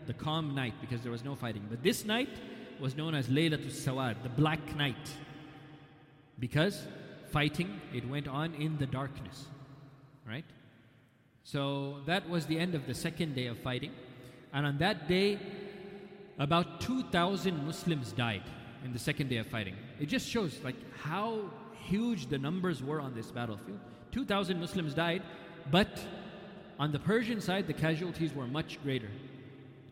the 0.07 0.13
calm 0.13 0.53
night, 0.53 0.73
because 0.81 1.01
there 1.01 1.11
was 1.11 1.23
no 1.23 1.35
fighting. 1.35 1.65
But 1.69 1.83
this 1.83 2.05
night 2.05 2.29
was 2.79 2.95
known 2.95 3.15
as 3.15 3.27
Laylatul 3.27 3.71
Sawad, 3.71 4.21
the 4.23 4.29
black 4.29 4.75
night, 4.75 5.09
because 6.39 6.87
fighting, 7.31 7.81
it 7.93 8.07
went 8.07 8.27
on 8.27 8.53
in 8.55 8.77
the 8.77 8.85
darkness. 8.85 9.45
Right? 10.27 10.45
So 11.43 12.01
that 12.05 12.27
was 12.29 12.45
the 12.45 12.57
end 12.57 12.75
of 12.75 12.87
the 12.87 12.93
second 12.93 13.35
day 13.35 13.47
of 13.47 13.57
fighting. 13.59 13.91
And 14.51 14.65
on 14.65 14.77
that 14.79 15.07
day, 15.07 15.39
about 16.39 16.81
2,000 16.81 17.65
Muslims 17.65 18.11
died 18.11 18.43
in 18.83 18.93
the 18.93 18.99
second 18.99 19.29
day 19.29 19.37
of 19.37 19.47
fighting. 19.47 19.75
It 19.99 20.07
just 20.07 20.27
shows 20.27 20.59
like 20.63 20.75
how 20.97 21.51
huge 21.73 22.27
the 22.27 22.37
numbers 22.37 22.83
were 22.83 22.99
on 22.99 23.13
this 23.13 23.31
battlefield. 23.31 23.79
2,000 24.14 24.58
Muslims 24.58 24.94
died, 24.94 25.22
but 25.70 25.88
on 26.78 26.92
the 26.92 26.98
Persian 26.98 27.40
side, 27.40 27.66
the 27.66 27.72
casualties 27.72 28.34
were 28.34 28.46
much 28.46 28.82
greater. 28.82 29.10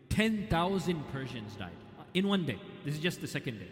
10,000 0.09 1.11
Persians 1.11 1.55
died 1.55 1.71
in 2.13 2.27
one 2.27 2.45
day. 2.45 2.59
This 2.83 2.95
is 2.95 2.99
just 2.99 3.21
the 3.21 3.27
second 3.27 3.59
day. 3.59 3.69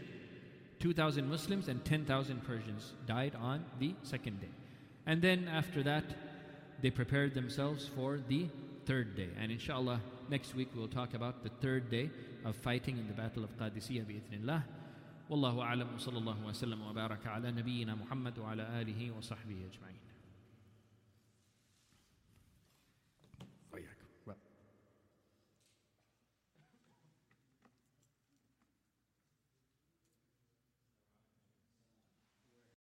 2,000 0.80 1.28
Muslims 1.28 1.68
and 1.68 1.84
10,000 1.84 2.44
Persians 2.44 2.94
died 3.08 3.34
on 3.36 3.66
the 3.80 3.96
second 4.04 4.40
day. 4.40 4.50
And 5.06 5.22
then 5.22 5.48
after 5.48 5.82
that, 5.84 6.04
they 6.82 6.92
prepared 6.92 7.34
themselves 7.34 7.90
for 7.96 8.20
the 8.28 8.48
third 8.86 9.16
day. 9.16 9.30
And 9.42 9.52
inshallah, 9.52 10.00
next 10.30 10.54
week 10.56 10.70
we'll 10.76 10.88
talk 10.88 11.14
about 11.14 11.44
the 11.44 11.50
third 11.50 11.90
day 11.90 12.12
of 12.46 12.56
fighting 12.56 12.98
in 12.98 13.08
the 13.08 13.14
Battle 13.14 13.44
of 13.44 13.58
Qadisiyah 13.58 14.06
bi'ithnillah. 14.06 14.64
والله 15.30 15.62
أعلم 15.62 15.88
وصلى 15.96 16.18
الله 16.18 16.46
وسلم 16.46 16.82
وبارك 16.82 17.28
على 17.28 17.52
نبينا 17.52 17.96
محمد 17.96 18.40
وعلى 18.40 18.64
آله 18.82 19.12
وصحبه 19.12 19.56
أجمعين 19.72 20.00